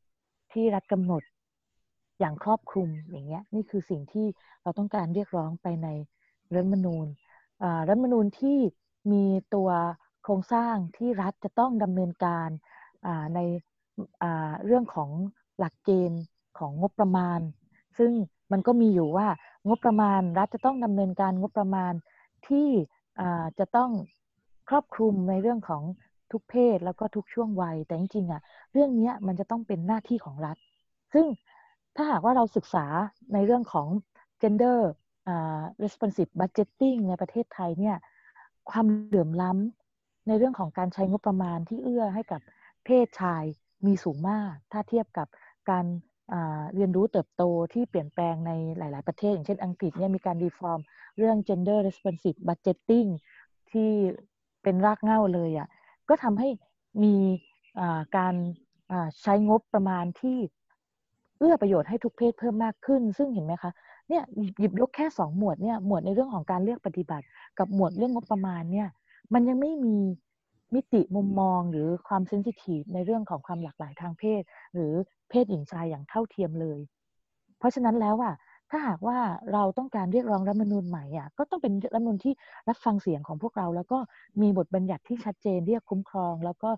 [0.55, 1.23] ที่รัฐกำหนด
[2.21, 4.27] อย่างครอบคลุมอย่างเงี้ยนี่คือสิ่งที่
[4.63, 5.89] เราต้องการเรียกร้องไปใน
[6.55, 7.07] รัฐมนูญ
[7.89, 8.59] รัฐมนูญที่
[9.13, 9.25] มี
[9.55, 9.71] ตัว
[10.23, 12.49] โครงสร้างที่รัฐจะต้องดำเนินการ
[13.35, 13.41] ใน
[14.67, 15.11] เรื่องของ
[15.59, 16.23] หลักเกณฑ์
[16.59, 17.41] ของงบประมาณ
[17.99, 18.13] ซึ่ง
[18.53, 19.29] มันก็มีอยู่ว่า
[19.69, 21.93] งบประมาณรัฐจะต้องดำเนินการงบประมาณ
[22.49, 22.69] ที่
[23.59, 23.91] จะต้อง
[24.69, 25.83] ครอบคลุมในเรื่องของ
[26.33, 28.41] ทุกเพศแล้วก็ทุกช่วงวัย แต่จริงๆอะ
[28.73, 30.57] เรื่องนี้มันจะต้องเป็นหน้าที่ของรัฐ
[31.15, 31.27] ซึ่ง
[31.97, 32.87] ถ้าหากว่าเราศึกษา
[33.33, 33.89] ในเรื่องของ
[34.43, 34.79] gender
[35.33, 37.97] uh, responsive budgeting ในประเทศไทยเนี่ย
[38.71, 42.41] ความเหลื่อมล้ำในเรื่องของการใช้งบประมาณที่เอื้อให้กับ
[42.85, 43.45] เพศชาย
[43.87, 45.29] มีสูงมาก ถ้าเทียบกับ
[45.71, 45.85] การ
[46.75, 50.81] เรียนรู้เติบโตที่เปลี่ยนแปลงในหลาย ๆ ประเทศ อย่างเช่นอังกฤษเนี่ยมีการรีฟอร์ม
[51.19, 53.09] เรื่อง gender responsive budgeting
[53.73, 53.91] ที่
[54.63, 55.69] เป็นรากเหง้าเลยอะ่ะ
[56.09, 56.49] ก็ทำให้
[57.03, 57.15] มี
[58.17, 58.35] การ
[59.23, 60.39] ใช้งบประมาณที่
[61.39, 63.73] เอื้อประโยชน์ให้ทุกเพศเพิ่มมากขึ้น ซึ่งเห็นไหมคะ
[64.09, 64.23] เนี่ย
[64.59, 67.27] หยิบยกแค่สองหมวดเนี่ยหมวดในเรื่องของการเลือกปฏิบัติ
[67.59, 68.89] กับหมวดเรื่องงบประมาณเนี่ย
[69.35, 69.97] มันยังไม่มี
[70.75, 74.43] มิติมุมมองหรือความเซนซิทีฟในเรื่องของความหลากหลายทางเพศ
[74.75, 74.93] หรือ
[75.31, 76.79] เพศหญิงชายอย่างเท่าเทียมเลย
[77.59, 78.35] เพราะฉะนั้นแล้วอะ
[78.73, 79.19] ถ้าหากว่า
[79.53, 82.33] เราต้องการเรียกร้องรัฐมนูญใหม่อะก็ต้องเป็นรัฐมนูญที่
[82.69, 83.99] รับฟังเสียงของพวกเรา แล้วก็
[84.43, 86.71] มีบทบัญญัติที่ชัดเจนเรียกคุ้มครอง แล้วก็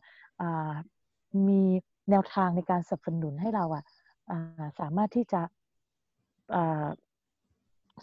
[1.49, 1.63] มี
[2.11, 3.85] แนวทางในการสนับสนุนให้เราอะ
[4.81, 5.41] สามารถที่จะ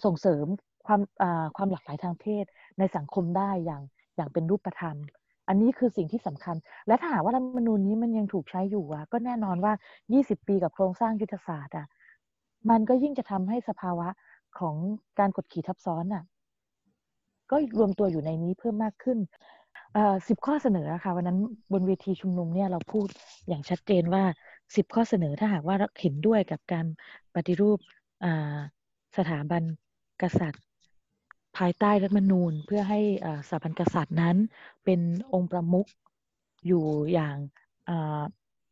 [0.03, 0.45] ส่งเสริม
[0.87, 1.01] ความ
[1.57, 2.45] ความหลากหลายทางเพศ
[2.79, 3.81] ในสังคมได้อย่าง
[4.15, 4.97] อย่างเป็นรูปธรรม
[5.47, 6.55] อันนี้คือสิ่งที่สำคัญ
[6.87, 9.73] และถ้าหากว่ารัฐมนูญนี้มันยังถูกใช้อยู่อะก็แน่นอนว่า
[10.13, 11.87] 20 ปีกับโครงสร้างยุทธศาสตร์อะ
[12.69, 14.07] มันก็ยิ่งจะทำให้สภาวะ
[14.59, 14.75] ของ
[15.19, 16.23] การกดขี่ทับซ้อนอะ
[17.51, 19.17] ก็รวมตัวอยู่ในนี้เพิ่มมากขึ้น
[20.27, 21.39] สิบข้อเสนอค่ะวันนั้น
[21.73, 23.07] บนเวทีชุมนุมเนี่ยเราพูด
[23.47, 24.23] อย่างชัดเจนว่า
[24.75, 26.85] สิบข้อเสนอถ้าหากว่าเห็นด้วยกับการ
[27.35, 27.77] ปฏิรูป
[29.17, 29.63] สถาบัน
[30.21, 30.63] กษัตริย์
[31.57, 32.99] ภายใต้รัฐมนูญ เพื่อให้
[33.49, 34.35] สถาบันกษัตริย์นั้น
[34.85, 34.99] เป็น
[35.33, 35.87] องค์ประมุข
[36.67, 36.83] อยู่
[37.13, 37.35] อย่าง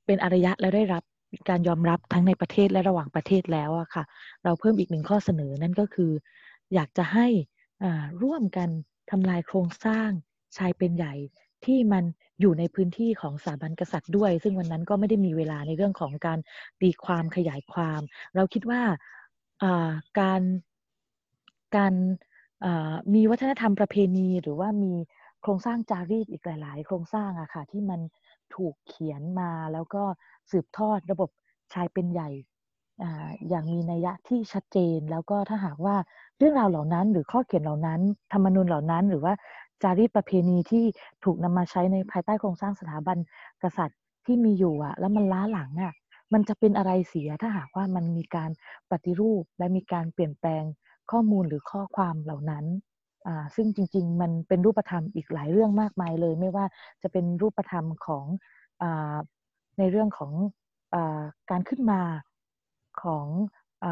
[0.06, 1.04] เป็นอารยะและได้รับ
[1.34, 4.04] มีการยอมรับทั้งในประเทศและระหว่างประเทศแล้วอะค่ะ
[4.44, 6.12] เราเพิ่มอีกหนึ่งข้อเสนอนั่นก็คือ
[6.74, 7.28] อยากจะให้
[8.24, 8.70] ร่วมกัน
[9.12, 10.10] ทำลายโครงสร้าง
[10.58, 11.14] ชายเป็นใหญ่
[11.66, 12.04] ที่มัน
[12.42, 16.40] อยู่ในพื้นที่ของสถาบันกษัตริย์ด้วย ซึ่งวันนั้นก็ไม่ได้มีเวลาในเรื่องของการ
[16.82, 18.02] ตีความขยายความ
[18.36, 18.82] เราคิดว่า
[20.20, 20.42] การ
[21.76, 21.94] การ
[23.14, 24.94] มีวัฒนธรรมประเพณีหรือว่ามี
[25.42, 28.00] โครงสร้างจารีตอีกหลาย ๆ โครงสร้างอะค่ะที่มัน
[28.56, 30.04] ถูกเขียนมาแล้วก็
[30.52, 31.30] สืบทอดระบบ
[31.74, 32.30] ชายเป็นใหญ่
[33.50, 35.96] อย่างมีนัยยะที่ชัดเจน แล้วก็ถ้าหากว่า
[36.38, 38.00] เรื่องราวเหล่านั้น หรือข้อเขียนเหล่านั้น
[38.34, 39.34] ธรรมนูญเหล่านั้น หรือว่า
[39.84, 40.84] จารีตประเพณีที่
[41.24, 43.18] ถูกนำมาใช้ในภายใต้โครงสร้างสถาบัน
[43.64, 45.94] กษัตริย์ที่มีอยู่อะแล้วมันล้าหลังอะ
[46.34, 48.50] มันจะเป็นอะไรเสียถ้าหากว่ามันมีการ
[48.92, 50.64] ปฏิรูปและมีการเปลี่ยนแปลง
[51.12, 52.66] ข้อมูลหรือข้อความเหล่านั้น
[53.56, 56.66] ซึ่งจริง ๆ มันเป็นรูปธรรมอีกหลายเรื่องมากมายเลย ไม่ว่า
[57.04, 58.26] จะเป็นรูปธรรมของ
[59.80, 60.32] ในเรื่องของ
[60.94, 60.96] อ
[61.50, 62.02] การขึ้นมา
[63.04, 63.28] ของ
[63.86, 63.88] อ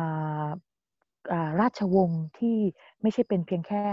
[1.62, 2.58] ราชวงศ์ที่
[3.02, 3.84] ไม่ใช่เป็นเพียงแค่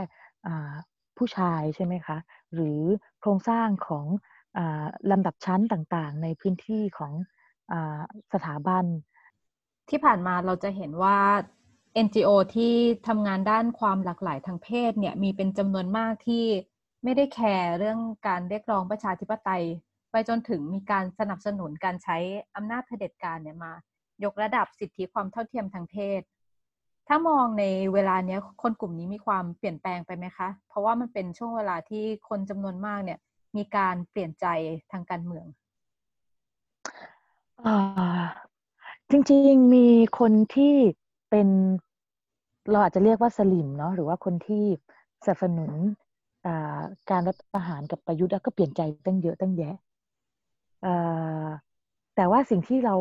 [1.18, 2.18] ผู้ชายใช่ไหมคะ
[2.54, 2.80] หรือ
[3.20, 4.06] โครงสร้างของ
[4.56, 4.60] อ
[5.10, 7.12] ลำดับชั้นต่างๆ ในพื้นที่ของ
[7.72, 7.74] อ
[8.32, 8.84] สถาบัน
[9.90, 11.18] ที่ผ่านมาเราจะเห็นว่า
[12.06, 12.74] NGO ที่
[13.08, 16.44] ทำงานด้านความหลากหลายทางเพศเนี่ยมีเป็นจำนวนมากที่
[17.04, 19.64] ไม่ได้แคร์เรื่องการเรียกร้องประชาธิปไตย
[20.16, 22.16] ไปจนถึงมีการสนับสนุนการใช้
[22.56, 23.72] อำนาจเผด็จการเนี่ยมา
[24.24, 26.22] ยกระดับสิทธิความเท่าเทียมทางเพศ
[27.08, 33.18] ถ้ามองในเวลาเนี้ยคนกลุ่มนี้มีความเปลี่ยนแปลงไปไหมคะ เพราะว่ามันเป็นช่วงเวลาที่คนจำนวนมากเนี่ย
[33.56, 34.46] มีการเปลี่ยนใจ
[34.92, 35.46] ทางการเมือง
[37.64, 37.66] อ
[39.10, 39.86] จริงๆมี
[40.18, 40.74] คนที่
[41.30, 41.48] เป็น
[42.70, 44.64] เราอาจจะเรียกว่าสลิมเนาะหรือว่าคนที่
[45.24, 45.72] สนับสนุน
[47.10, 49.74] การรัฐประหารกับประยุทธ์ก็เปลี่ยนใจตั้งเยอะตั้งแยะ
[52.14, 52.96] แต่ว่าสิ่งที่เรา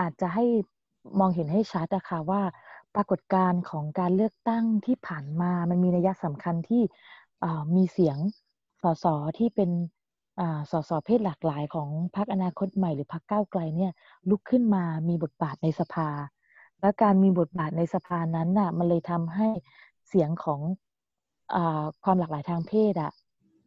[0.00, 0.44] อาจจะให้
[1.20, 2.42] มองเห็นให้ชัดนะคะว่า
[2.94, 6.82] ปรากฏการณ์ของการเลือกตั้งที่ผ่านมา มันมีนัยสำคัญที่
[7.76, 8.18] มีเสียง
[8.82, 9.06] สส
[9.38, 9.70] ที่เป็น
[10.70, 13.92] สสเพศหลากหลายของพรรคอนาคตใหม่หรือพรรคก้าวไกลเนี่ย
[14.28, 16.08] ลุกขึ้นมามีบทบาทในสภา
[16.80, 19.48] และการมีบทบาทในสภานั้นน่ะมันเลยทำให้
[20.08, 20.60] เสียงของ
[21.54, 21.56] อ
[22.04, 23.12] ความหลากหลายทางเพศอะ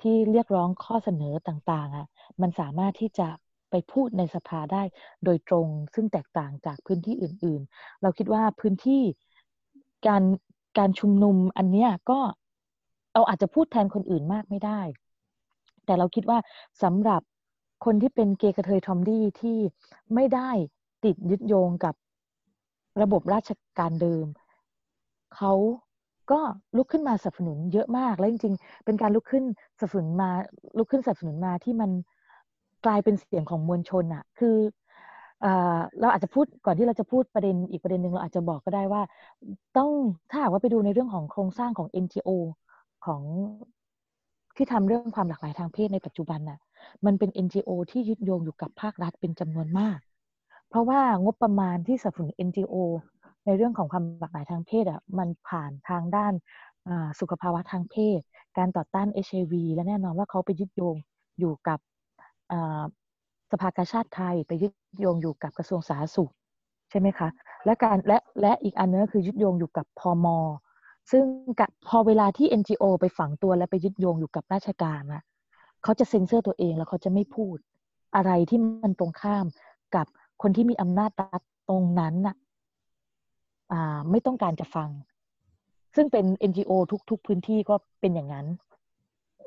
[0.02, 2.08] ที่เรียกร้องข้อเสนอต่างๆอะ
[2.42, 3.28] มันสามารถที่จะ
[3.70, 4.84] ไปพูดในสภาได้
[5.26, 9.02] โดยตรงซึ่งแตกต่างจากพื้นที่อื่น ๆ เราคิดว่าพื้นที่
[10.08, 10.24] การ
[10.78, 12.20] การชุมนุมอันเนี้ยก็
[13.14, 14.82] เราอาจจะพูดแทนคนอื่นมากไม่ได้
[15.86, 16.40] แต่เราคิดว่า
[16.84, 17.22] สำหรับ
[17.86, 19.58] คนที่เป็นเกย์กระเทยทอมดี้ที่
[20.14, 20.52] ไม่ได้
[21.04, 21.96] ติดยึดโยงกับ
[23.02, 24.26] ระบบราชการเดิม
[25.36, 25.54] เขา
[26.32, 26.40] ก็
[26.78, 29.44] ลุกขึ้นมาสนับสนุนเยอะมาก แล้วจริงๆ เป็นการลุกขึ้น
[29.80, 30.30] สนับสนุนมา
[30.78, 31.92] ลุกขึ้นสนับสนุนมาที่มัน
[32.86, 34.58] กลายเป็นเสียงของมวลชนอะคือ
[36.00, 39.02] เราอาจจะพูดก่อนที่เราจะพูดประเด็นอีกประเด็นหนึ่งเราอาจจะบอกก็ได้ว่า
[39.78, 39.92] ต้อง
[40.30, 42.30] ถ้าหากว่าไปดูในเรื่องของโครงสร้างของ NGO
[43.06, 43.22] ของ
[44.56, 46.60] ที่ทำเรื่องความหลากหลายทางเพศในปัจจุบันน่ะ
[47.06, 50.00] มันเป็น NGO ที่ยึดโยงอยู่กับภาครัฐเป็นจำนวนมาก
[50.70, 52.76] เพราะว่างบประมาณที่สนับสนุน NGO
[53.46, 56.34] ในเรื่องของความหลากหลายทางเพศอะมันผ่านทางด้าน
[57.20, 58.20] สุขภาวะทางเพศ
[58.58, 60.96] การต่อต้าน HIV และแน่นอนว่าเขาไปยึดโยง
[61.40, 61.80] อยู่กับ
[63.52, 66.32] สภากาชาติไทยไปยึดโยงอยู่กับกระทรวงสาธารณสุข
[66.90, 67.30] ใช่ไหมคะ
[67.66, 70.28] และการและและอีกอันนึงก็คือยึดโยงอยู่กับพอม
[71.12, 71.24] ซึ่ง
[71.88, 75.24] พอเวลาที่ NGO ไปฝังตัวและไปยึดโยงอยู่กับราชการอะ
[75.84, 77.58] เขาจะเซ็นเซอร์ตัวเองแล้วเขาจะไม่พูด
[78.16, 79.46] อะไรที่มันตรงข้าม
[79.96, 80.06] กับ
[80.42, 82.36] คนที่มีอำนาจรัฐตรงนั้นน่ะ
[84.12, 84.90] ไม่ต้องการจะฟัง
[85.96, 86.72] ซึ่งเป็น NGO
[87.10, 88.48] ทุก ๆ พื้นที่ก็เป็นอย่างนั้น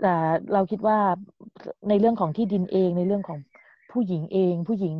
[0.00, 0.14] แต่
[0.52, 0.98] เราคิดว่า
[1.88, 3.38] ในเรื่องของที่ดินเองในเรื่องของ
[3.92, 4.96] ผู้หญิงเอง ผู้หญิง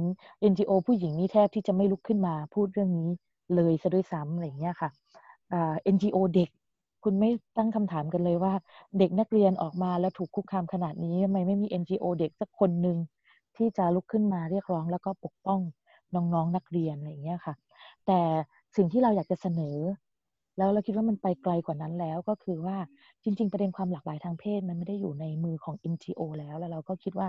[0.50, 3.08] NGO ผู้หญิงนี่แทบที่จะไม่ลุกขึ้นมาพูดเรื่องนี้
[3.54, 4.90] เลยซะด้วยซ้ำอะไรเงี้ยค่ะ
[5.94, 6.50] NGO เด็ก
[7.04, 8.52] คุณไม่ตั้งคำถามกันเลยว่า
[8.98, 12.98] เด็กนักเรียนออกมาแล้วถูกคุกคามขนาดนี้ทำไมไม่มี NGO เด็กสักคนหนึ่ง
[13.56, 15.60] ที่จะลุกขึ้นมาเรียกร้องแล้วก็ปกป้อง
[16.14, 17.54] น้องๆนนักเรียนอะไรเงี้ยค่ะ
[18.06, 18.20] แต่
[18.76, 19.76] สิ่งที่เราอยากจะเสนอ
[20.56, 22.76] แล้วเราคิดว่ามันไปไกลกว่านั้นแล้วก็คือว่า
[23.22, 27.28] จริง ๆ ประเด็นความหลากหลายทางเพศมันไม่ได้อยู่ในมือของ NGO แล้วแล้วเราก็คิดว่า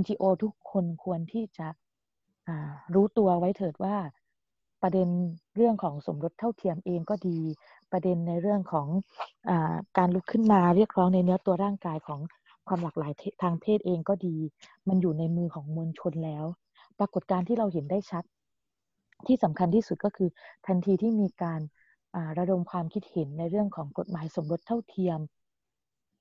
[0.00, 1.66] NGO ทุกคนควรที่จะ
[2.94, 3.96] รู้ตัวไว้เถิดว่า
[4.82, 5.08] ประเด็น
[5.56, 7.38] เรื่องของสมรสเท่าเทียมเองก็ดี
[7.92, 8.86] ประเด็นในเรื่องของ
[9.48, 9.50] อ
[9.98, 12.20] การลุกขึ้นมาเรียกร้องในเนื้อตัวร่างกายของ
[12.68, 13.12] ความหลากหลาย
[13.42, 14.36] ทางเพศเองก็ดี
[14.88, 16.44] มันอยู่ในมือของมวลชนแล้ว
[16.98, 18.24] ปรากฏการที่เราเห็นได้ชัด
[19.26, 20.28] ที่สำคัญที่สุดก็คือ
[20.66, 21.60] ทันทีที่มีการ
[22.38, 25.18] ระดมความคิดเห็นในเรื่องของกฎหมายสมรสเท่าเทียม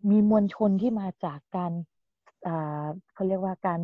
[0.10, 1.74] มีมวลชนที่มาจากการ
[3.14, 3.82] เขาเรียกว่าการ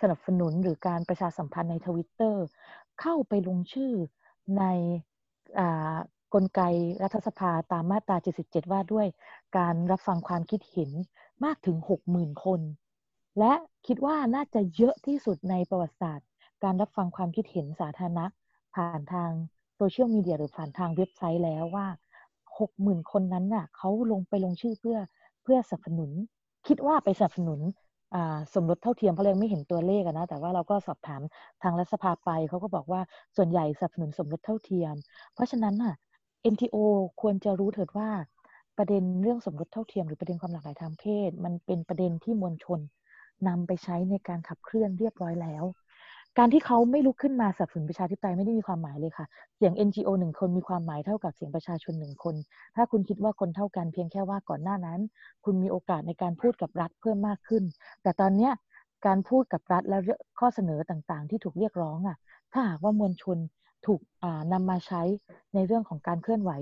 [0.00, 2.44] สนับสนุนหรือการประชาสัมพันธ์ในทวิตเตอร์
[3.00, 3.92] เข้าไปลงชื่อ
[4.58, 4.64] ใน
[6.34, 6.60] กลไก
[7.02, 9.06] รัฐสภาตามมาตรา 77 ว่าด้วย
[9.58, 10.90] การรับฟังความคิดเห็น
[11.44, 11.76] มากถึง
[12.10, 12.60] 60,000 คน
[13.38, 13.52] และ
[13.86, 16.28] คิดว่าน่าจะเยอะที่สุดในประวัติศาสตร์
[16.64, 18.26] การรับฟังความคิดเห็นสาธารณะ
[18.74, 19.32] ผ่านทาง
[19.76, 21.86] โซเชียลมีเดียหรือผ่านทางเว็บไซต์แล้วว่า
[22.58, 24.98] 60,000คนนั้นน่ะเขาลงไปลงชื่อเพื่อ
[25.42, 26.10] เพื่อสนับสนุน
[26.66, 27.60] คิดว่าไปสนับสนุน
[28.54, 31.20] สมรสเท่าเทียมเพราะเราไม่เห็นตัวเลขนะ แต่ว่าเราก็สอบถาม
[31.62, 33.00] ทางรัฐสภาไปเขาก็บอกว่า
[33.36, 34.94] ส่วนใหญ่สนับสนุนสมรสเท่าเทียม
[35.34, 35.94] เพราะฉะนั้นน่ะ
[36.52, 36.76] NTO
[37.20, 38.08] ควรจะรู้เถิดว่า
[38.76, 42.80] ประเด็นเรื่องสมรสเท่าเทียมหรือประเด็นความหลากหลายทางเพศ มันเป็นประเด็นที่มวลชน
[43.48, 45.64] นำไปใช้ในการขับเคลื่อนเรียบร้อยแล้ว
[46.38, 49.26] การที่เขาไม่ลุกขึ้นมาสนับสนุนประชาธิปไตยไม่ได้มีความหมายเลยค่ะ
[49.56, 52.34] เสียง NGO หนึ่งคนมีความหมายเท่ากับเสียงประชาชนหนึ่งคน
[52.76, 55.00] ถ้าคุณคิดว่าคนเท่ากันเพียงแค่ว่าก่อนหน้านั้น
[55.44, 57.62] คุณมีโอกาสในการพูดกับรัฐเพิ่มมากขึ้น
[58.02, 58.52] แต่ตอนเนี้ย
[59.06, 59.98] การพูดกับรัฐและ
[60.38, 62.16] ข้อเสนอต่างๆ ที่ถูกเรียกร้องอะ
[62.52, 63.38] ถ้าหากว่ามวลชน
[63.86, 64.00] ถูก
[64.52, 65.02] นำมาใช้
[65.54, 66.52] ในเรื่องของการเคลื่อนไหว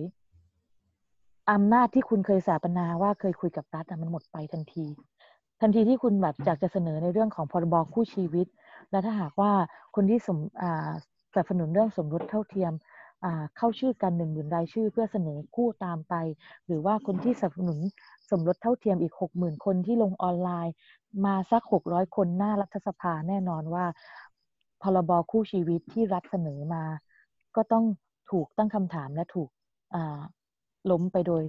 [1.52, 4.86] อำนาจที่คุณเคยสาปนาว่าเคยคุยกับรัฐมันหมดไปทันที
[5.60, 8.46] ทันทีที่คุณแบบอยากจะเสนอในเรื่องของพรบคู่ชีวิต
[8.90, 9.52] และถ้าหากว่า
[9.94, 10.38] คนที่สม
[11.32, 12.72] สนับสนุนเรื่องสมรสเท่าเทียม
[13.56, 16.14] เข้าชื่อกันหนึ่งหมื่นรายชื่อ เพื่อเสนอคู่ตามไป
[16.66, 17.78] หรือว่าคนที่สนับสนุน
[18.30, 20.74] สมรสเท่าเทียมอีกหกหมื่นคนที่ลงออนไลน์
[21.26, 23.84] มาสักหกร้อยคนหน้ารัฐสภาแน่นอนว่า
[24.82, 26.84] พรบคู่ชีวิตที่รัฐเสนอมา
[27.56, 27.84] ก็ต้อง
[28.30, 29.48] ถูกตั้งคำถามและถูก
[30.90, 31.42] ล้มไปโดย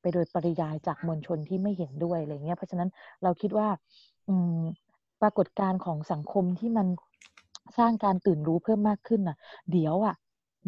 [0.00, 2.88] ไปโดยปริยายจากมวลชนที่ไม่เห็นด้วยอะไรเงี้ยเพราะฉะนั้น
[3.22, 3.68] เราคิดว่า
[5.22, 6.86] ปรากฏการณ์ของสังคมที่มัน
[7.78, 9.36] สร้างการตื่นรู้เพิ่มมากขึ้นน่ะ
[9.72, 10.16] เดี๋ยวอะ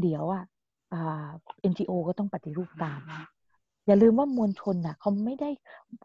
[0.00, 0.44] เดี๋ยวอะ
[0.92, 1.28] อ่า
[1.70, 3.00] NGO ก็ต้องปฏิรูปตาม
[3.86, 5.50] อย่าลืมว่ามวลชนน่ะเขาไม่ได้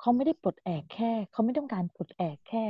[0.01, 2.63] เขาไม่ได้ปลดแอกแค่เขาไม่ต้องการปลดแอกแค่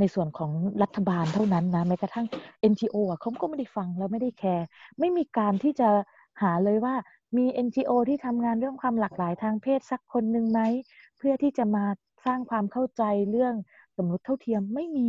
[0.00, 0.50] ในส่วนของ
[0.82, 2.26] รัฐบาลเท่านั้นนะแม้กระทั่ง
[2.72, 4.66] NGO อะเขาก็ไม่ได้ฟังแล้วไม่ได้แคร์
[4.98, 5.88] ไม่มีการที่จะ
[6.42, 6.94] หาเลยว่า
[7.36, 10.60] มี NGO ที่ทำงานเรื่องความหลากหลายทางเพศสักคนหนึ่งไหม
[11.18, 11.84] เพื่อที่จะมา
[12.26, 13.54] สร้างความเข้าใจเรื่อง
[13.96, 15.08] สมรสเท่าเทียมไม่มี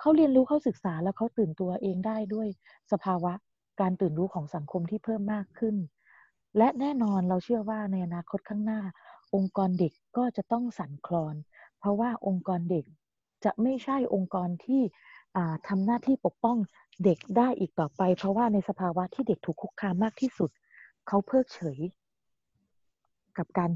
[0.00, 2.48] เขาเรียนรู้เขาศึกษาแล้วเขาตื่นตัวเองได้ด้วย
[2.92, 3.32] สภาวะ
[3.80, 5.76] การตื่นรู้ของสังคมที่เพิ่มมากขึ้น
[6.58, 8.80] และแน่นอนเราเชื่อว่าในอนาคตข้างหน้า
[9.34, 11.34] องค์กรเด็กก็จะต้องสั่นคลอน
[11.78, 12.84] เพราะว่าองค์กรเด็ก
[13.44, 14.82] จะไม่ใช่องค์กรที่
[15.68, 16.58] ทำหน้าที่ปกป้อง
[17.04, 20.50] เด็กได้อีกต่อไป เพราะว่าในสภาวะที่เด็กถูกคุกคามมากที่สุด
[21.08, 21.78] เขาเพิกเฉย
[23.38, 23.70] กับการ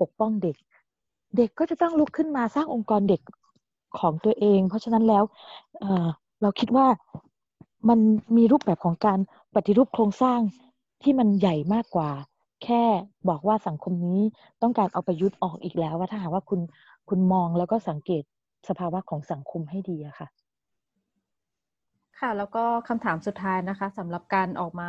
[0.00, 0.56] ปกป้องเด็ก
[1.36, 3.22] เด็กก็จะต้องลุกขึ้นมาสร้างองค์กรเด็ก
[3.98, 5.24] ของตัวเอง เพราะฉะนั้นแล้ว
[6.42, 6.86] เราคิดว่า
[7.88, 7.98] มัน
[8.36, 9.18] มีรูปแบบของการ
[9.54, 10.40] ปฏิรูปโครงสร้าง
[11.02, 12.10] ที่มันใหญ่มากกว่า
[12.64, 12.84] แค่
[13.28, 14.20] บอกว่าสังคมนี้
[14.62, 16.60] ต้องการเอาประยุทธ์ออกอีกแล้ว ว่าถ้าหากว่าคุณ
[17.08, 18.22] คุณมองแล้วก็สังเกต
[18.68, 20.28] สภาวะของสังคมให้ดีอะค่ะ
[22.18, 24.88] ค่ะ แล้วก็คำถามสุดท้ายนะคะสำหรับการออกมา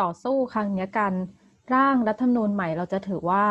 [0.00, 1.14] ต่อสู้ครั้งนี้การ
[1.74, 3.44] ร่างรัฐธรรมนูญใหม่เราจะถือว่า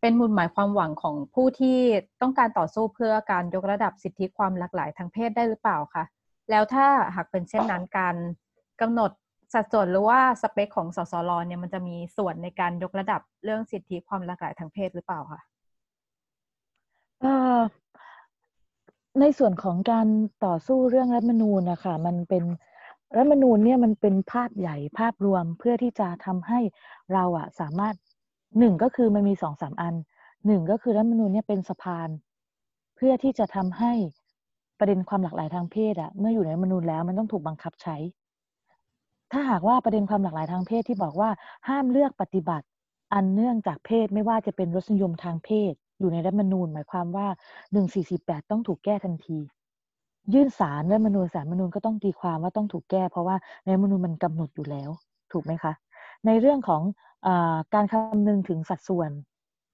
[0.00, 1.78] เป็นมูลหมายความหวังของผู้ที่
[2.22, 6.04] ต้องการต่อสู้เพื่อการยกระดับสิทธิความหลากหลายทางเพศได้หรือเปล่าคะ
[6.50, 8.16] แล้วถ้าหากเป็นเช่นนั้นการ
[8.80, 9.10] กำหนด
[9.54, 15.40] สัดส่วนหรือว่าสเปคของสสรเนี่ยมันจะมีส่วนในการยกระดับเรื่องสิทธิความหลากหลายทางเพศหรือเปล่าคะ
[19.20, 20.08] ในส่วนของการ
[20.44, 22.44] ต่อสู้เรื่องรัฐมนูญนะคะมันเป็น
[23.16, 26.60] รัฐมนูญเนี่ยมันเป็นภาพใหญ่ภาพรวมเพื่อที่จะทำให้
[27.12, 27.94] เราอะสามารถ
[28.58, 29.94] หนึ่งก็คือมันมีสองสามอัน
[30.46, 32.08] หนึ่งก็คือรัฐมนูญเนี่ยเป็นสะพาน
[32.96, 33.92] เพื่อที่จะทำให้
[34.78, 37.96] ประเด็นความหลากหลายทางเพศอะเมื่ออยู่ในรัฐมนูญแล้วมันต้องถูกบังคับใช้
[39.32, 41.30] ถ้าหากว่าประเด็นความหลากหลายทางเพศที่บอกว่า
[41.68, 42.66] ห้ามเลือกปฏิบัติ
[43.14, 47.26] อันเนื่องจากเพศไม่ว่าจะเป็นรสนิยมทางเพศ อยู่ในรัฐมนูญ หมายความว่า
[47.84, 49.38] 1448ต้องถูกแก้ทันที
[50.34, 54.90] ยื่นสารรัฐมนูญสารรัฐมนูญก็ต้องตีความว่าต้องถูกแก้ เพราะว่าในรัฐมนูญมันกำหนดอยู่แล้ว
[55.32, 55.72] ถูกไหมคะ
[56.26, 56.82] ในเรื่องของ
[57.26, 57.28] อ
[57.74, 59.10] การคำนึงถึงสัดส่วน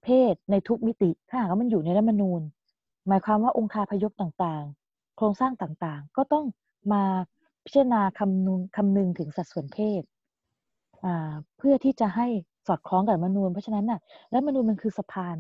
[0.05, 2.41] เพศในทุกมิติ ถ้าหากว่ามันอยู่ในรัฐมนูญ
[3.09, 6.45] หมายความว่าองค์คาพยพต่างๆ โครงสร้างต่างๆ ก็ต้อง
[6.93, 7.05] มา
[7.65, 10.03] พิจารณาคำนึงคำนึงถึงสัดส่วนเพศ
[11.59, 12.27] เพื่อที่จะให้
[12.67, 14.01] สอดคล้องกับรัฐมนูญ เพราะฉะนั้นน่ะ
[14.33, 15.37] รัฐมนูญมันคือสะพาน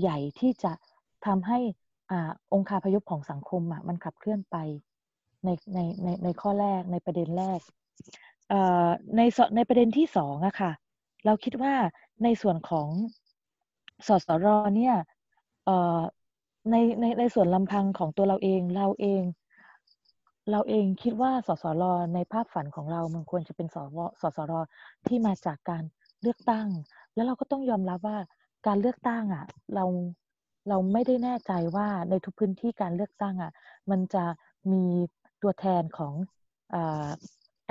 [0.00, 0.72] ใหญ่ที่จะ
[1.26, 1.58] ทำให้
[2.10, 2.12] อ
[2.52, 4.56] องค์คาพยพของสังคมอะมันขับเคลื่อนไป
[5.44, 7.60] ในในในในข้อแรกในประเด็นแรก
[9.16, 9.20] ใน
[9.56, 10.72] ในประเด็นที่สองอะค่ะ
[11.24, 11.74] เราคิดว่า
[12.24, 12.88] ในส่วนของ
[14.08, 14.94] สสรเนี่ย
[16.70, 19.22] ในในในส่วนลำพังของตัวเราเองเราเอง
[20.50, 21.84] เราเองคิดว่าสสร
[22.14, 24.52] ในภาพฝันของเรามันควรจะเป็นสวสสร
[25.06, 25.82] ที่มาจากการ
[26.22, 26.68] เลือกตั้ง
[27.14, 28.18] แล้วเราก็ต้องยอมรับว่า
[28.66, 29.84] การเลือกตั้งอะเรา
[30.68, 33.52] เราไม่ได้แน่ใจว่าในทุกพื้นที่การเลือกตั้งอะ
[33.90, 34.24] มันจะ
[34.72, 34.84] มี
[35.42, 36.12] ตัวแทนของ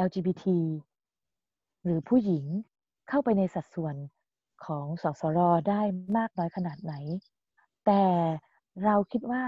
[0.07, 0.45] LGBT
[1.83, 2.45] หรือผู้หญิง
[3.09, 3.95] เข้าไปในสัดส่วน
[4.65, 5.39] ของสสร
[5.69, 5.81] ได้
[6.17, 6.93] มากน้อยขนาดไหน
[7.85, 8.03] แต่
[8.85, 9.43] เราคิดว่า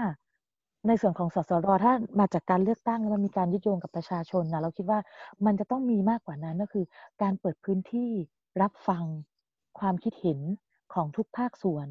[0.86, 4.98] ในส่วนของสสรถ้ามาจากการเลือกตั้งแล้วมันมีการยึดโยงกับประชาชนนะเราคิดว่า
[5.46, 6.84] มันจะต้องมีมากกว่านั้นก็คือ
[7.22, 8.10] การเปิดพื้นที่
[8.62, 9.04] รับฟัง
[9.78, 10.40] ความคิดเห็น
[10.94, 11.86] ของทุกภาคส่วน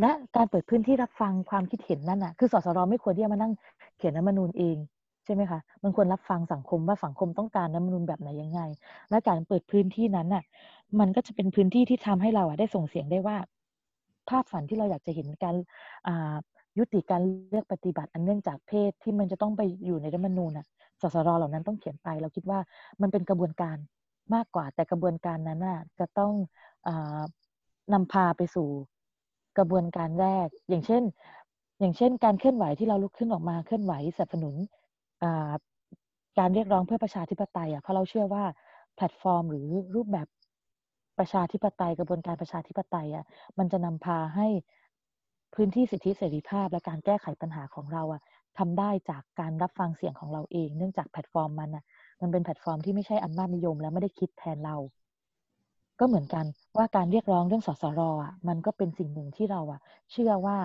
[0.00, 3.52] และการเปิดพื้นที่รับฟังความคิดเห็นนั่นน่ะคือสสรไม่ควรที่จะมานั่ง
[3.96, 4.76] เขียนรัฐมนูญเอง
[5.26, 8.60] ใช่ไหมคะมันควรรับฟังสังคมว่าสังคมต้องการรัฐมนูญแบบไหนยังไง
[9.10, 10.44] และการเปิดพื้นที่นั้นน่ะ
[11.00, 13.36] มันก็จะเป็นพื้นที่ที่ทำให้เราได้ส่งเสียงได้ว่า
[14.28, 15.54] ภาพฝันที่เราอยากจะเห็นการ
[16.78, 20.66] ยุติการเลือกปฏิบัติอันเนื่องจากเพศที่มันจะต้องไปอยู่ในรัฐมนูญน่ะ
[21.00, 22.58] สสรเหล่านั้นต้องเขียนไป เราคิดว่า
[23.00, 23.76] มันเป็นกระบวนการ
[24.34, 26.32] มากกว่าแต่กระบวนการนั้นน่ะจะต้อง
[26.86, 26.90] อ
[27.92, 28.68] นำพาไปสู่
[29.58, 31.02] กระบวนการแรก อย่างเช่น
[31.80, 34.54] อย่างเช่น การเคลื่อนไหวที่เราลุกขึ้นออกมาเคลื่อนไหวสนับสนุน
[36.38, 38.44] การเรียกร้องเพื่อประชาธิปไตยอะเพราะเราเชื่อว่า
[38.96, 40.26] แพลตฟอร์ม หรือรูปแบบ
[41.18, 43.24] ประชาธิปไตยกระบวนการประชาธิปไตยอะ
[43.58, 44.48] มันจะนำพาให้
[45.54, 48.22] พื้นที่สิทธิเสรีภาพ และการแก้ไขปัญหาของเราอะ
[48.58, 51.84] ทำได้จากการรับฟังเสียงของเราเอง เนื่องจากแพลตฟอร์มมันอะ
[52.20, 54.76] มันเป็นแพลตฟอร์มที่ไม่ใช่อำนาจนิยม และไม่ได้คิดแทนเรา
[56.00, 56.44] ก็เหมือนกัน
[56.76, 59.80] ว่าการเรียกร้องเรื่องสสรอะมันก็เป็นสิ่งหนึ่งที่เราอะ
[60.12, 60.56] เชื่อว่า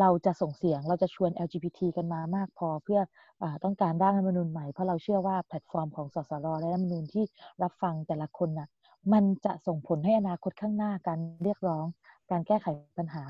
[0.00, 3.00] เราจะส่งเสียงเราจะชวน LGBT กันมามากพอเพื่อ
[3.42, 7.24] อต้องการร่างรัฐธรรมนูญใหม่เพราะเราเชื่อว่าแพลตฟอร์มของสสรและรัฐธรรมนูญที่
[7.62, 8.68] รับฟังแต่ละคนน่ะ
[9.12, 11.86] มันจะส่งผลให้อนาคตข้างหน้าการเรียกร้อง
[12.30, 12.66] การแก้ไข
[12.98, 13.24] ปัญหา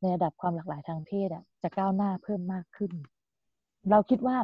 [0.00, 2.92] ในระดับความหลากหลายทางเพศอะจะก้าวหน้าเพิ่มมากขึ้น
[3.90, 4.36] เราคิดว่า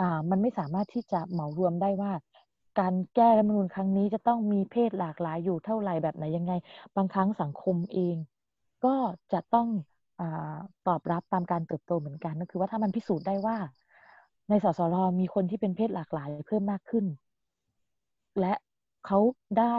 [0.00, 2.12] อ่ามันไม่สามารถที่จะเหมารวมได้ว่า
[2.80, 6.52] การแก้รัฐมนูญครั้งนี้จะต้องมีเพศหลากหลายอยู่เท่าไหร่แบบไหนยังไง
[6.96, 8.16] บางครั้งสังคมเอง
[8.84, 8.94] ก็
[9.32, 9.68] จะต้อง
[10.88, 13.56] ตอบรับตามการเติบโตเหมือนกันก็คือว่าถ้ามันพิสูจน์ได้ว่า
[14.48, 17.04] ในสสรมีคนที่เป็นเพศหลากหลายเพิ่มมากขึ้น
[18.40, 18.54] และ
[19.06, 19.18] เขา
[19.58, 19.76] ได้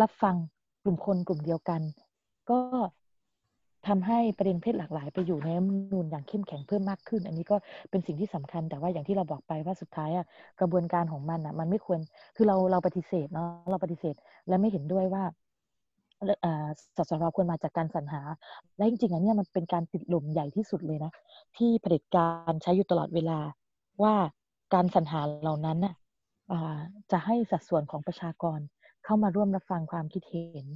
[0.00, 0.36] รับฟัง
[0.82, 1.80] กลุ่มคนกลุ่มเดียวกัน
[2.50, 2.58] ก็
[3.88, 7.56] ทำให้ประเด็นเพศหลากหลายไปอยู่ในรัฐมนูญอย่างเข้มแข็งเพิ่มมากขึ้น อันนี้ก็
[7.90, 10.26] เป็นสิ่งที่สำคัญแต่ว่าอย่างที่เราบอกไปว่าสุดท้ายอะ
[10.60, 12.00] กระบวนการของมันอะมันไม่ควร
[12.36, 14.14] คือเราเราปฏิเสธเนาะเราปฏิเสธ
[14.48, 15.24] และไม่เห็นด้วยว่า
[16.96, 18.22] สสรควรมาจากการสรรหา
[18.76, 21.12] และจริงๆอันนี้มันเป็นการติดหลุมใหญ่ที่สุดเลยนะ
[21.56, 23.38] ที่เผด็จการใช้อยู่ตลอดเวลา
[24.02, 24.14] ว่า
[24.74, 25.94] การสรรหาเหล่านั้นน่ะ
[27.10, 28.58] จะให้สัดส่วนของประชากร
[29.04, 30.66] เข้ามาร่วมรับฟังความคิดเห็น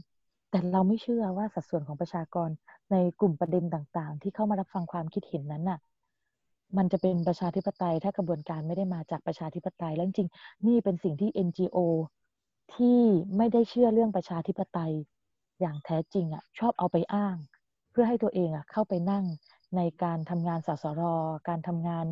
[0.51, 2.49] แต่เราไม่เชื่อว่าสัดส่วนของประชากร
[2.93, 5.78] ในกลุ่มประเด็นต่างๆ ที่เข้ามารับฟังความคิดเห็นนั้นน่ะ
[6.76, 10.28] มันจะเป็นประชาธิปไตยถ้ากระบวนการไม่ได้มาจากประชาธิปไตย แล้วจริง
[10.66, 11.78] นี่เป็นสิ่งที่ NGO
[12.74, 13.01] ที่
[13.36, 14.93] ไม่ได้เชื่อเรื่องประชาธิปไตย
[15.61, 17.36] อย่างแท้จริงอะชอบเอาไปอ้าง
[17.90, 19.24] เพื่อให้ตัวเองอะเข้าไปนั่ง
[19.76, 21.03] ในการทำงานสสร
[21.48, 22.07] การทำงาน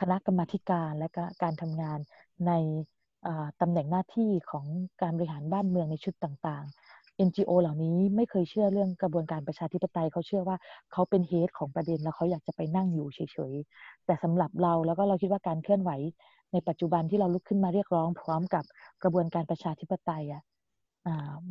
[0.00, 0.40] คณะกรรม
[0.70, 1.08] การและ
[1.42, 1.98] การทำงาน
[2.46, 2.52] ใน
[3.60, 4.66] ตำแหน่งหน้าที่ของ
[5.02, 10.56] การบริหารบ้านเมืองในชุดต่างๆ NGO เหล่านี้ไม่เคยเชื่อเรื่องกระบวนการประชาธิปไตยเขาเชื่อว่า
[10.92, 15.90] เขาเป็นเฮดของประเด็นแล้วเขาอยากจะไปนั่งอยู่เฉยๆ แต่สำหรับเราแล้วก็เราคิดว่าการเคลื่อนไหว
[16.52, 18.64] ในปัจจุบันที่เราลุกขึ้นมาเรียกร้องพร้อมกับ
[19.02, 20.42] กระบวนการประชาธิปไตยอะ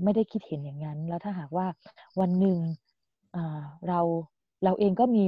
[0.03, 1.65] ไม่ได้คิดเห็นอย่างนั้น แล้วถ้าหากว่า
[2.19, 2.57] วันหนึ่ง
[3.87, 3.99] เรา
[4.63, 5.23] เราเองก็มี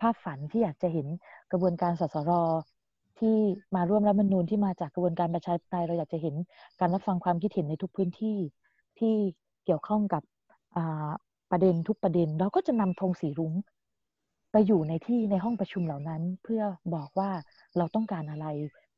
[0.00, 1.06] ภาพฝันที่อยากจะเห็น
[1.52, 2.32] กระบวนการสสร
[3.18, 3.36] ที่
[3.74, 6.34] มาร่วมรัฐมนูญที่มาจากกระบวนการประชาธิปไตยเราอยากจะเห็น
[6.80, 8.38] การรับฟังความคิดเห็นในทุกพื้นที่
[8.98, 9.14] ที่
[9.64, 10.22] เกี่ยวข้องกับ
[11.50, 13.52] ประเด็นทุกประเด็น เราก็จะนำธงสีรุ้ง
[14.52, 16.62] ไปอยู่ในที่ในห้องประชุมเหล่านั้น เพื่อ
[16.94, 17.30] บอกว่า
[17.76, 18.46] เราต้องการอะไร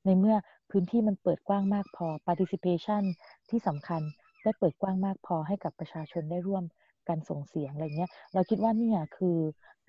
[0.04, 0.36] ในเมื่อ
[0.70, 3.02] พื้นที่มันเปิดกว้างมากพอ participation
[3.50, 4.02] ที่สำคัญ
[4.42, 6.64] ได้เปิดกว้างมากพอให้กับประชาชนได้ร่วม
[7.08, 9.38] การส่งเสียงอะไรเงี้ย เราคิดว่านี่คือ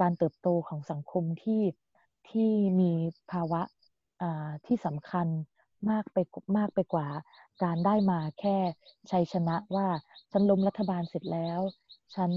[0.02, 1.64] การเติบโตของสังคมที่
[2.30, 2.91] ที่มี
[3.32, 3.62] ภาวะ
[4.66, 5.28] ที่สำคัญ
[5.89, 6.18] มากไป
[6.58, 7.08] มากไปกว่า
[7.64, 8.58] การได้มาแค่
[9.12, 9.88] ชัยชนะว่า
[10.32, 11.60] ฉันล้มรัฐบาลเสร็จแล้ว
[12.16, 12.32] ฉัน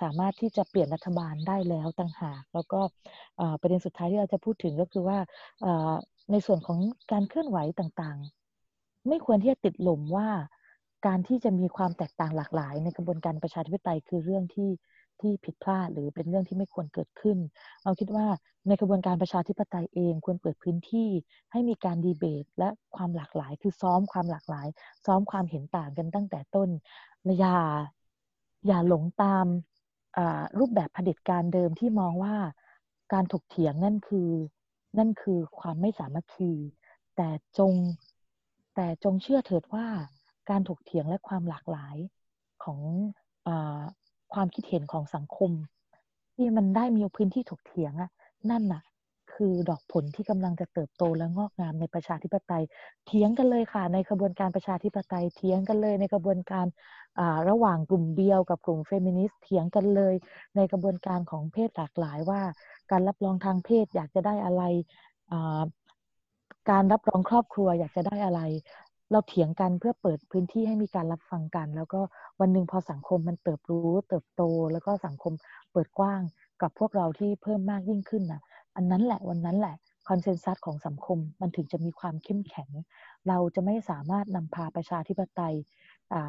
[0.00, 2.80] สามารถที่จะเปลี่ยนรัฐบาลได้แล้วต่างหาก แล้วก็
[3.60, 5.18] ประเด็นสุดท้ายที่เราจะพูดถึงก็คือว่า
[6.30, 6.78] ในส่วนของ
[7.12, 10.28] การเคลื่อนไหวต่างๆ ไม่ควรที่จะติดหล่มว่า
[11.06, 14.70] การที่จะมีความแตกต่างหลากหลาย ในกระบวนการประชาธิปไตยคือเรื่องที่
[15.20, 17.38] ที่ผิดพลาดหรือเป็นเรื่องที่ไม่ควรเกิดขึ้น
[17.84, 18.26] เราคิดว่า
[18.68, 21.10] ในกระบวนการประชาธิปไตยเองควรเปิดพื้นที่
[21.52, 24.68] ให้มีการดีเบตและความหลากหลาย คือซ้อมความหลากหลาย
[25.06, 26.68] ซ้อมความเห็นต่างกันตั้งแต่ต้น
[27.40, 27.58] อย่า
[28.66, 29.46] อย่าหลงตาม
[30.58, 32.36] รูปแบบเผด็จการเดิมที่มองว่า
[33.12, 34.30] การถกเถียงนั่นคือ
[34.98, 36.52] นั่นคือความไม่สามัคคี
[37.16, 37.28] แต่
[37.58, 37.72] จง
[38.74, 39.86] แต่จงเชื่อเถิดว่า
[40.50, 41.96] การถกเถียงและความหลากหลาย
[42.64, 42.80] ของ
[43.46, 43.48] อ
[44.34, 45.50] ความคิดเห็นของสังคม
[46.34, 48.10] ที่มันได้มีพื้นที่ถกเถียงอะ
[48.50, 48.82] นั่นน่ะ
[49.34, 52.64] คือดอกผลที่กำลังจะเติบโตและงอกงามในประชาธิปไตย
[53.06, 56.66] เถียงกันเลยค่ะ ในกระบวนการประชาธิปไตยเถียงกันเลย ในกระบวนการ
[57.50, 60.14] ระหว่างกลุ่มเดียวกับกลุ่มเฟมินิสต์เถียงกันเลย
[60.56, 62.42] ในกระบวนการของเพศหลากหลายว่า
[62.90, 64.62] การรับรองทางเพศอยากจะได้อะไร
[66.70, 68.40] การรับรองครอบครัวอยากจะได้อะไร
[69.10, 72.00] เราเถียงกันเพื่อเปิดพื้นที่ให้มีการรับฟังกัน แล้วก็
[72.40, 74.42] วันหนึ่งพอสังคมมันเติบรู้ เติบโต
[74.72, 75.32] แล้วก็สังคม
[75.72, 76.20] เปิดกว้าง
[76.62, 78.42] กับพวกเราที่เพิ่มมากยิ่งขึ้นนะ
[78.76, 79.76] อันนั้นแหละวันนั้นแหละ
[80.08, 82.70] คอนเซนแซสของสังคมมันถึงจะมีความเข้มแข็ง
[83.28, 85.54] เราจะไม่สามารถนำพาประชาธิปไตย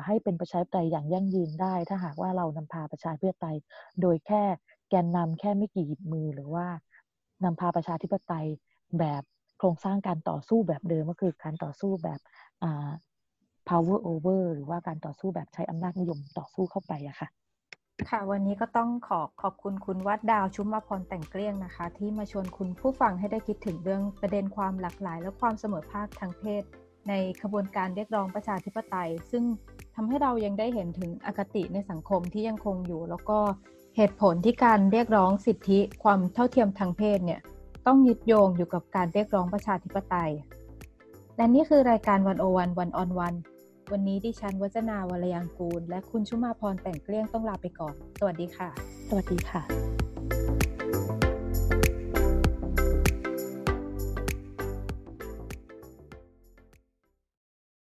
[0.06, 3.58] ให้เป็นประชาธิปไตยอย่างยั่งยืนได้ ถ้าหากว่าเรานำพาประชาธิปไตย
[4.02, 4.44] โดยแค่
[4.90, 6.68] แกนนำแค่ไม่กี่หยิบมือหรือว่า
[7.44, 8.48] นำพาประชาธิปไตย
[9.00, 9.24] แบบ
[9.60, 12.20] โครงสร้างการต่อสู้แบบเดิมก็คือการต่อสู้แบบ
[13.70, 17.30] power over หรือว่าการต่อสู้แบบใช้อำนาจนิยมต่อสู้เข้าไปอะค่ะ
[18.10, 26.64] ค่ะ วันนี้ก็ต้องขอขอบคุณคุณวัดดาวชุมมาพรแต่งเกลี้ยงนะคะ ที่มาชวนคุณผู้ฟังให้ได้คิดถึงเรื่องประเด็นความหลากหลาย และความเสมอภาคทางเพศ
[27.10, 29.44] ในขบวนการเรียกร้องประชาธิปไตย ซึ่ง
[29.96, 33.40] ทำให้เรายังได้เห็นถึงอคติในสังคมที่ยังคงอยู่ แล้วก็
[33.96, 37.42] เหตุผลที่การเรียกร้องสิทธิความเท่าเทียมทางเพศเนี่ย
[37.88, 40.32] ต้องยึดโยงอยู่กับการเรียกร้องประชาธิปไตย
[41.38, 43.36] และนี่คือรายการวันโอวันวันออนวัน
[43.92, 48.70] วันนี้ดิฉันวัจนาวรยังกูล และคุณชุมาพรแต่งเกลี้ยงต้องลาไปก่อน สวัสดีค่ะ
[49.08, 49.62] สวัสดีค่ะ